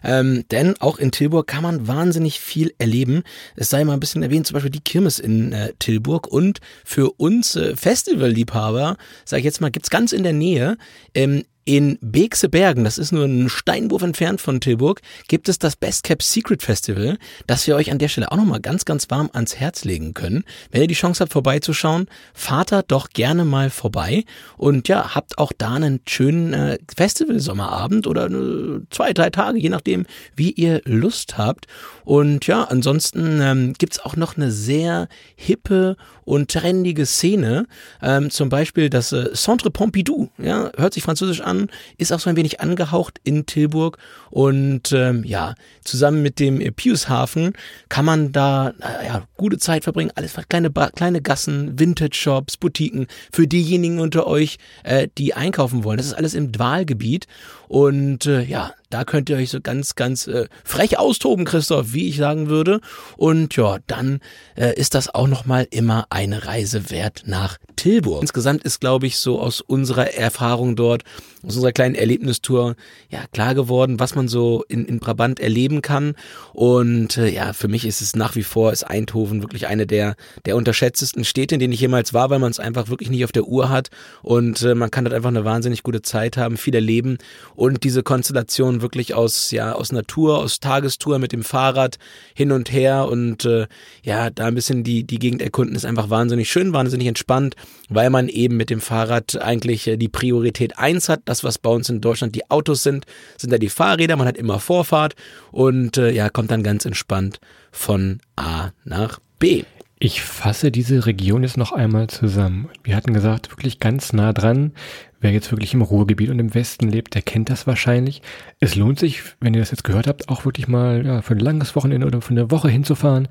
Ähm, 0.04 0.44
denn 0.58 0.76
auch 0.80 0.98
in 0.98 1.12
Tilburg 1.12 1.48
kann 1.48 1.64
man 1.64 1.88
wahnsinnig 1.88 2.40
viel 2.40 2.74
erleben. 2.80 3.24
Es 3.56 3.70
sei 3.70 3.84
mal 3.84 3.94
ein 3.94 4.00
bisschen 4.00 4.24
erwähnt, 4.24 4.48
zum 4.48 4.56
Beispiel 4.56 4.72
die 4.72 4.80
Kirmes 4.80 5.20
in 5.20 5.54
äh, 5.54 5.74
Tilburg 5.78 6.28
und 6.28 6.60
für 6.84 7.12
uns 7.18 7.56
äh, 7.56 7.76
Festivalliebhaber, 7.76 8.98
sage 9.24 9.40
ich 9.40 9.46
jetzt 9.46 9.62
mal, 9.62 9.70
gibt's 9.70 9.90
ganz 9.90 10.14
in 10.14 10.24
der 10.24 10.34
Nähe 10.34 10.78
ähm, 11.14 11.44
in 11.68 12.00
Beekse 12.00 12.48
Bergen, 12.48 12.86
das 12.86 12.98
ist 12.98 13.12
nur 13.12 13.26
ein 13.26 13.50
Steinwurf 13.50 14.02
entfernt 14.02 14.40
von 14.40 14.62
Tilburg, 14.62 15.02
gibt 15.28 15.50
es 15.50 15.60
das 15.60 15.76
Best 15.76 16.04
Kept 16.04 16.24
Secret 16.24 16.64
Festival, 16.64 17.18
das 17.46 17.68
wir 17.68 17.76
euch 17.76 17.92
an 17.92 18.00
der 18.00 18.08
Stelle 18.08 18.32
auch 18.32 18.38
nochmal 18.38 18.62
ganz, 18.62 18.86
ganz 18.86 19.10
warm 19.10 19.30
ans 19.34 19.58
Herz 19.58 19.84
legen 19.84 20.14
können. 20.14 20.46
Wenn 20.72 20.82
ihr 20.82 20.88
die 20.88 20.94
Chance 20.94 21.20
habt, 21.20 21.34
vorbeizuschauen, 21.34 22.08
fahrt 22.34 22.72
da 22.72 22.84
doch 22.84 23.10
gerne 23.10 23.44
mal 23.44 23.70
vorbei 23.70 24.24
und 24.56 24.88
ja, 24.88 25.14
habt 25.14 25.38
auch 25.38 25.52
da 25.58 25.74
einen 25.74 26.00
schönen 26.08 26.54
äh, 26.54 26.78
Festival-Sommerabend 26.96 28.08
oder 28.08 28.28
äh, 28.28 28.80
zwei, 28.90 29.12
drei 29.12 29.30
Tage, 29.30 29.60
je 29.60 29.70
nachdem, 29.70 30.06
wie 30.38 30.52
ihr 30.52 30.82
Lust 30.86 31.38
habt. 31.38 31.68
Und 32.06 32.48
ja, 32.48 32.64
ansonsten 32.64 33.42
ähm, 33.42 33.74
gibt's 33.78 34.00
auch 34.00 34.16
noch 34.16 34.38
eine 34.38 34.52
sehr 34.52 35.10
hippe 35.36 35.98
und 36.24 36.52
trendige 36.52 37.06
Szene, 37.06 37.68
ähm, 38.02 38.30
zum 38.30 38.50
Beispiel 38.50 38.90
das 38.90 39.12
äh, 39.14 39.34
Centre 39.34 39.72
Pompidou, 39.72 40.30
ja, 40.38 40.72
hört 40.76 40.94
sich 40.94 41.04
französisch 41.04 41.42
an, 41.42 41.57
an, 41.58 41.70
ist 41.98 42.12
auch 42.12 42.20
so 42.20 42.30
ein 42.30 42.36
wenig 42.36 42.62
angehaucht 42.62 43.20
in 43.24 43.46
Tilburg 43.46 43.98
und 44.30 44.92
ähm, 44.92 45.24
ja, 45.24 45.56
zusammen 45.84 46.22
mit 46.22 46.40
dem 46.40 46.60
Piushafen 46.74 47.54
kann 47.90 48.06
man 48.06 48.32
da 48.32 48.74
ja, 49.04 49.28
gute 49.38 49.58
Zeit 49.58 49.84
verbringen. 49.84 50.12
Alles 50.16 50.36
kleine, 50.50 50.72
kleine 50.72 51.22
Gassen, 51.22 51.80
Vintage-Shops, 51.80 52.58
Boutiquen 52.58 53.08
für 53.32 53.48
diejenigen 53.48 54.00
unter 54.00 54.28
euch, 54.28 54.58
äh, 54.84 55.08
die 55.18 55.34
einkaufen 55.34 55.84
wollen. 55.84 55.98
Das 55.98 56.08
ist 56.08 56.14
alles 56.14 56.34
im 56.34 56.52
Dwalgebiet 56.52 57.28
und 57.68 58.26
äh, 58.26 58.44
ja, 58.44 58.74
da 58.90 59.04
könnt 59.04 59.30
ihr 59.30 59.38
euch 59.38 59.50
so 59.50 59.60
ganz, 59.62 59.96
ganz 59.96 60.28
äh, 60.28 60.48
frech 60.64 60.98
austoben, 60.98 61.46
Christoph, 61.46 61.94
wie 61.94 62.08
ich 62.10 62.18
sagen 62.18 62.48
würde. 62.48 62.80
Und 63.18 63.56
ja, 63.56 63.80
dann 63.88 64.20
äh, 64.56 64.74
ist 64.76 64.96
das 64.96 65.14
auch 65.14 65.28
nochmal 65.28 65.68
immer 65.72 66.06
eine 66.10 66.46
Reise 66.46 66.90
wert 66.90 67.24
nach 67.26 67.58
Tilburg. 67.76 68.22
Insgesamt 68.22 68.64
ist, 68.64 68.80
glaube 68.80 69.08
ich, 69.08 69.18
so 69.18 69.40
aus 69.40 69.62
unserer 69.62 70.14
Erfahrung 70.14 70.76
dort, 70.76 71.04
aus 71.44 71.56
unserer 71.56 71.72
kleinen 71.72 71.96
Erlebnistour, 71.96 72.76
ja, 73.10 73.20
klar 73.32 73.56
geworden, 73.56 74.00
was 74.00 74.16
man 74.16 74.28
so 74.28 74.64
in, 74.68 74.86
in 74.86 75.00
Brabant 75.00 75.40
erleben 75.40 75.82
kann. 75.82 76.16
Und 76.54 77.18
äh, 77.18 77.30
ja, 77.30 77.54
für 77.54 77.68
mich 77.68 77.86
ist 77.86 78.02
es 78.02 78.16
nach 78.16 78.36
wie 78.36 78.44
vor, 78.44 78.72
ist 78.72 78.84
Eindhoven 78.84 79.42
wirklich 79.42 79.68
eine 79.68 79.86
der, 79.86 80.16
der 80.46 80.56
unterschätztesten 80.56 81.24
Städte, 81.24 81.56
in 81.56 81.60
denen 81.60 81.74
ich 81.74 81.82
jemals 81.82 82.14
war, 82.14 82.30
weil 82.30 82.40
man 82.40 82.52
es 82.52 82.60
einfach 82.60 82.90
wirklich 82.90 83.10
nicht 83.10 83.26
auf 83.26 83.32
der 83.32 83.48
Uhr 83.48 83.70
hat. 83.70 83.90
Und 84.24 84.62
äh, 84.64 84.76
man 84.76 84.92
kann 84.92 85.04
dort 85.04 85.14
einfach 85.14 85.30
eine 85.30 85.46
wahnsinnig 85.46 85.84
gute 85.84 86.02
Zeit 86.02 86.38
haben, 86.38 86.58
viel 86.58 86.76
erleben. 86.76 87.18
Und 87.56 87.84
diese 87.84 88.02
Konstellation 88.02 88.77
wirklich 88.82 89.14
aus, 89.14 89.52
ja, 89.52 89.74
aus 89.74 89.92
Natur, 89.92 90.38
aus 90.40 90.60
Tagestour 90.60 91.20
mit 91.20 91.32
dem 91.32 91.44
Fahrrad 91.44 91.98
hin 92.34 92.52
und 92.52 92.72
her 92.72 93.08
und 93.08 93.46
äh, 93.46 93.68
ja, 94.04 94.30
da 94.30 94.46
ein 94.46 94.56
bisschen 94.56 94.84
die, 94.84 95.04
die 95.04 95.20
Gegend 95.20 95.42
erkunden 95.42 95.76
ist 95.76 95.86
einfach 95.86 96.10
wahnsinnig 96.10 96.50
schön, 96.50 96.74
wahnsinnig 96.74 97.08
entspannt, 97.08 97.56
weil 97.90 98.10
man 98.10 98.28
eben 98.28 98.58
mit 98.58 98.70
dem 98.70 98.82
Fahrrad 98.82 99.42
eigentlich 99.42 99.88
äh, 99.88 99.98
die 99.98 100.10
Priorität 100.10 100.78
eins 100.78 101.10
hat. 101.10 101.22
Das, 101.26 101.44
was 101.44 101.58
bei 101.58 101.70
uns 101.70 101.90
in 101.90 102.02
Deutschland 102.02 102.36
die 102.36 102.50
Autos 102.50 102.84
sind, 102.84 103.06
sind 103.38 103.52
da 103.52 103.58
die 103.58 103.70
Fahrräder, 103.70 104.16
man 104.16 104.28
hat 104.28 104.38
immer 104.38 104.60
Vorfahrt 104.60 105.16
und 105.52 105.98
äh, 105.98 106.12
ja, 106.12 106.30
kommt 106.30 106.52
dann 106.52 106.64
ganz 106.64 106.86
entspannt 106.86 107.40
von 107.72 108.20
A 108.36 108.72
nach 108.84 109.20
B. 109.40 109.64
Ich 110.00 110.22
fasse 110.22 110.70
diese 110.70 111.08
Region 111.08 111.42
jetzt 111.42 111.58
noch 111.58 111.72
einmal 111.72 112.06
zusammen. 112.08 112.70
Wir 112.84 112.96
hatten 112.96 113.14
gesagt, 113.14 113.50
wirklich 113.50 113.80
ganz 113.80 114.14
nah 114.14 114.32
dran. 114.32 114.74
Wer 115.20 115.32
jetzt 115.32 115.52
wirklich 115.52 115.74
im 115.74 115.82
Ruhrgebiet 115.82 116.30
und 116.30 116.38
im 116.38 116.54
Westen 116.54 116.88
lebt, 116.88 117.16
der 117.16 117.24
kennt 117.24 117.50
das 117.50 117.66
wahrscheinlich. 117.66 118.22
Es 118.60 118.76
lohnt 118.76 119.00
sich, 119.00 119.24
wenn 119.40 119.56
ihr 119.56 119.60
das 119.60 119.72
jetzt 119.72 119.84
gehört 119.84 120.06
habt, 120.06 120.30
auch 120.30 120.46
wirklich 120.46 120.68
mal 120.68 121.04
ja, 121.04 121.24
für 121.24 121.34
ein 121.34 121.40
langes 121.40 121.76
Wochenende 121.76 122.06
oder 122.06 122.22
für 122.22 122.30
eine 122.30 122.52
Woche 122.52 122.70
hinzufahren 122.70 123.28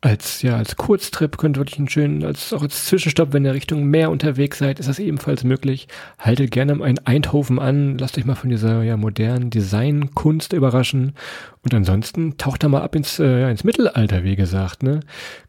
als 0.00 0.42
ja 0.42 0.56
als 0.56 0.76
Kurztrip 0.76 1.38
könnt 1.38 1.56
ihr 1.56 1.60
wirklich 1.60 1.78
einen 1.78 1.88
schönen 1.88 2.24
als 2.24 2.52
auch 2.52 2.62
als 2.62 2.86
Zwischenstopp, 2.86 3.32
wenn 3.32 3.44
ihr 3.44 3.54
Richtung 3.54 3.84
Meer 3.84 4.10
unterwegs 4.10 4.58
seid, 4.58 4.78
ist 4.78 4.88
das 4.88 5.00
ebenfalls 5.00 5.42
möglich. 5.42 5.88
Haltet 6.18 6.52
gerne 6.52 6.80
ein 6.84 7.04
Eindhoven 7.04 7.58
an, 7.58 7.98
lasst 7.98 8.16
euch 8.16 8.24
mal 8.24 8.36
von 8.36 8.50
dieser 8.50 8.82
ja 8.84 8.96
modernen 8.96 9.50
Designkunst 9.50 10.52
überraschen 10.52 11.14
und 11.62 11.74
ansonsten 11.74 12.36
taucht 12.38 12.62
da 12.62 12.68
mal 12.68 12.82
ab 12.82 12.94
ins 12.94 13.18
äh, 13.18 13.50
ins 13.50 13.64
Mittelalter, 13.64 14.22
wie 14.22 14.36
gesagt, 14.36 14.84
ne? 14.84 15.00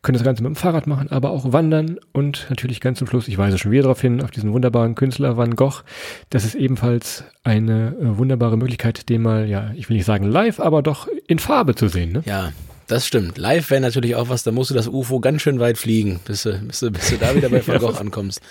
Könnt 0.01 0.15
das 0.15 0.23
Ganze 0.23 0.41
mit 0.41 0.49
dem 0.49 0.55
Fahrrad 0.55 0.87
machen, 0.87 1.11
aber 1.11 1.29
auch 1.29 1.53
wandern 1.53 1.99
und 2.11 2.47
natürlich 2.49 2.81
ganz 2.81 2.97
zum 2.97 3.07
Schluss, 3.07 3.27
ich 3.27 3.37
weise 3.37 3.59
schon 3.59 3.71
wieder 3.71 3.83
darauf 3.83 4.01
hin, 4.01 4.23
auf 4.23 4.31
diesen 4.31 4.51
wunderbaren 4.51 4.95
Künstler 4.95 5.37
Van 5.37 5.55
Gogh. 5.55 5.83
Das 6.31 6.43
ist 6.43 6.55
ebenfalls 6.55 7.23
eine 7.43 7.95
äh, 8.01 8.17
wunderbare 8.17 8.57
Möglichkeit, 8.57 9.09
den 9.09 9.21
mal 9.21 9.47
ja, 9.47 9.71
ich 9.75 9.89
will 9.89 9.97
nicht 9.97 10.07
sagen 10.07 10.25
live, 10.25 10.59
aber 10.59 10.81
doch 10.81 11.07
in 11.27 11.37
Farbe 11.37 11.75
zu 11.75 11.87
sehen, 11.87 12.13
ne? 12.13 12.23
Ja, 12.25 12.51
das 12.89 13.05
stimmt. 13.05 13.37
Live 13.37 13.69
wäre 13.69 13.81
natürlich 13.81 14.15
auch 14.15 14.29
was, 14.29 14.43
da 14.43 14.51
musst 14.51 14.71
du 14.71 14.75
das 14.75 14.87
UFO 14.87 15.19
ganz 15.19 15.41
schön 15.41 15.59
weit 15.59 15.77
fliegen, 15.77 16.19
bis 16.25 16.43
du, 16.43 16.59
bis 16.59 16.79
du, 16.79 16.91
bis 16.91 17.09
du 17.09 17.17
da 17.17 17.35
wieder 17.35 17.49
bei 17.49 17.65
Van 17.67 17.79
Gogh 17.79 17.97
ankommst. 17.99 18.41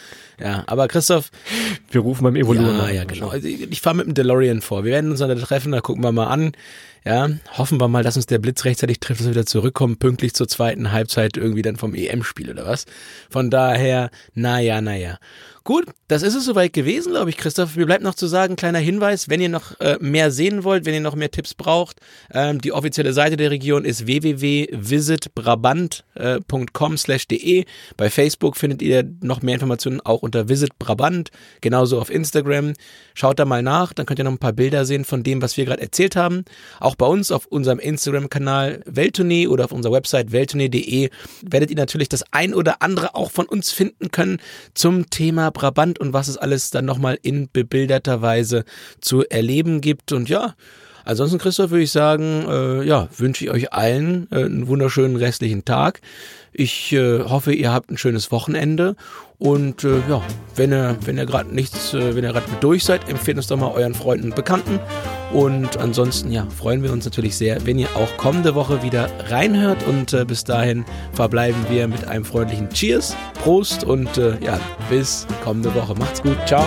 Ja, 0.41 0.65
aber 0.67 0.89
Christoph. 0.89 1.31
Wir 1.91 2.01
rufen 2.01 2.25
beim 2.25 2.37
Evolution. 2.37 2.77
Ja, 2.79 2.91
ja, 2.91 3.05
genau. 3.05 3.29
Also 3.29 3.49
ich, 3.49 3.81
fahre 3.81 3.97
mit 3.97 4.07
dem 4.07 4.15
DeLorean 4.15 4.61
vor. 4.61 4.85
Wir 4.85 4.93
werden 4.93 5.11
uns 5.11 5.21
dann 5.21 5.29
da 5.29 5.35
treffen, 5.35 5.73
da 5.73 5.81
gucken 5.81 6.03
wir 6.03 6.13
mal 6.13 6.27
an. 6.27 6.53
Ja, 7.05 7.29
hoffen 7.57 7.81
wir 7.81 7.89
mal, 7.89 8.03
dass 8.03 8.17
uns 8.17 8.27
der 8.27 8.39
Blitz 8.39 8.65
rechtzeitig 8.65 9.01
trifft, 9.01 9.21
dass 9.21 9.27
wir 9.27 9.35
wieder 9.35 9.47
zurückkommen, 9.47 9.97
pünktlich 9.97 10.35
zur 10.35 10.49
zweiten 10.49 10.93
Halbzeit 10.93 11.37
irgendwie 11.37 11.63
dann 11.63 11.77
vom 11.77 11.95
EM-Spiel 11.95 12.51
oder 12.51 12.67
was. 12.67 12.85
Von 13.31 13.51
daher, 13.51 14.11
naja, 14.35 14.81
naja. 14.81 15.19
Gut, 15.65 15.87
das 16.09 16.23
ist 16.23 16.35
es 16.35 16.45
soweit 16.45 16.73
gewesen, 16.73 17.13
glaube 17.13 17.31
ich, 17.31 17.37
Christoph. 17.37 17.77
Mir 17.77 17.87
bleibt 17.87 18.03
noch 18.03 18.15
zu 18.15 18.27
sagen, 18.27 18.57
kleiner 18.57 18.79
Hinweis, 18.79 19.29
wenn 19.29 19.41
ihr 19.41 19.49
noch 19.49 19.79
äh, 19.81 19.99
mehr 20.01 20.31
sehen 20.31 20.65
wollt, 20.65 20.87
wenn 20.87 20.95
ihr 20.95 21.01
noch 21.01 21.15
mehr 21.15 21.31
Tipps 21.31 21.55
braucht, 21.55 22.01
ähm, 22.33 22.61
die 22.61 22.73
offizielle 22.73 23.13
Seite 23.13 23.37
der 23.37 23.51
Region 23.51 23.85
ist 23.85 24.07
www 24.07 24.67
www.visitbrabant.com/de. 26.19 27.65
Bei 27.97 28.11
Facebook 28.11 28.57
findet 28.57 28.83
ihr 28.83 29.05
noch 29.23 29.43
mehr 29.43 29.55
Informationen 29.55 30.01
auch 30.01 30.23
unter 30.23 30.49
Visit 30.49 30.79
Brabant, 30.79 31.31
genauso 31.61 32.01
auf 32.01 32.11
Instagram. 32.11 32.75
Schaut 33.15 33.39
da 33.39 33.45
mal 33.45 33.63
nach, 33.63 33.93
dann 33.93 34.07
könnt 34.07 34.19
ihr 34.19 34.25
noch 34.25 34.33
ein 34.33 34.39
paar 34.39 34.53
Bilder 34.53 34.85
sehen 34.85 35.05
von 35.05 35.23
dem, 35.23 35.43
was 35.43 35.57
wir 35.57 35.65
gerade 35.65 35.83
erzählt 35.83 36.17
haben. 36.17 36.45
Auch 36.81 36.95
bei 36.95 37.07
uns 37.07 37.31
auf 37.33 37.47
unserem 37.47 37.79
Instagram-Kanal 37.79 38.83
Welttournee 38.87 39.47
oder 39.49 39.65
auf 39.65 39.73
unserer 39.73 39.93
Website 39.93 40.33
welttournee.de 40.33 41.11
werdet 41.43 41.71
ihr 41.71 41.77
natürlich 41.77 42.09
das 42.09 42.25
ein 42.33 42.55
oder 42.55 42.83
andere 42.83 43.15
auch 43.15 43.31
von 43.31 43.47
uns 43.47 43.71
finden 43.71 44.11
können 44.11 44.39
zum 44.75 45.11
Thema 45.11 45.51
Brabant 45.51 45.99
und 45.99 46.13
was 46.13 46.29
es 46.29 46.37
alles 46.37 46.71
dann 46.71 46.85
nochmal 46.85 47.19
in 47.23 47.49
bebilderter 47.53 48.23
Weise 48.23 48.65
zu 49.01 49.25
erleben 49.29 49.81
gibt. 49.81 50.13
Und 50.13 50.29
ja, 50.29 50.55
Ansonsten, 51.09 51.39
Christoph, 51.39 51.71
würde 51.71 51.85
ich 51.85 51.91
sagen, 51.91 52.45
äh, 52.47 52.83
ja, 52.83 53.09
wünsche 53.17 53.43
ich 53.43 53.51
euch 53.51 53.73
allen 53.73 54.29
äh, 54.31 54.45
einen 54.45 54.67
wunderschönen 54.69 55.17
restlichen 55.17 55.65
Tag. 55.65 56.03
Ich 56.53 56.93
äh, 56.93 57.21
hoffe, 57.21 57.55
ihr 57.55 57.73
habt 57.73 57.91
ein 57.91 57.97
schönes 57.97 58.31
Wochenende. 58.31 58.95
Und 59.39 59.85
äh, 59.85 60.01
ja, 60.07 60.21
wenn 60.55 60.71
ihr, 60.71 60.99
wenn 61.07 61.17
ihr 61.17 61.25
gerade 61.25 61.55
nichts, 61.55 61.95
äh, 61.95 62.15
wenn 62.15 62.25
ihr 62.25 62.33
gerade 62.33 62.45
durch 62.61 62.85
seid, 62.85 63.09
empfehlt 63.09 63.39
uns 63.39 63.47
doch 63.47 63.57
mal 63.57 63.73
euren 63.73 63.95
Freunden 63.95 64.27
und 64.27 64.37
Bekannten. 64.37 64.81
Und 65.33 65.79
ansonsten, 65.79 66.31
ja, 66.31 66.47
freuen 66.55 66.83
wir 66.83 66.93
uns 66.93 67.07
natürlich 67.07 67.39
sehr, 67.39 67.65
wenn 67.65 67.79
ihr 67.79 67.89
auch 67.97 68.15
kommende 68.19 68.55
Woche 68.55 68.83
wieder 68.83 69.09
reinhört. 69.31 69.79
Und 69.89 70.13
äh, 70.13 70.27
bis 70.27 70.45
dahin 70.45 70.85
verbleiben 71.15 71.65
wir 71.71 71.89
mit 71.89 72.07
einem 72.07 72.27
freundlichen 72.27 72.69
Cheers, 72.69 73.17
Prost 73.43 73.83
und 73.83 74.19
äh, 74.19 74.37
ja, 74.45 74.61
bis 74.91 75.27
kommende 75.43 75.75
Woche. 75.75 75.95
Macht's 75.95 76.21
gut, 76.23 76.37
ciao. 76.47 76.67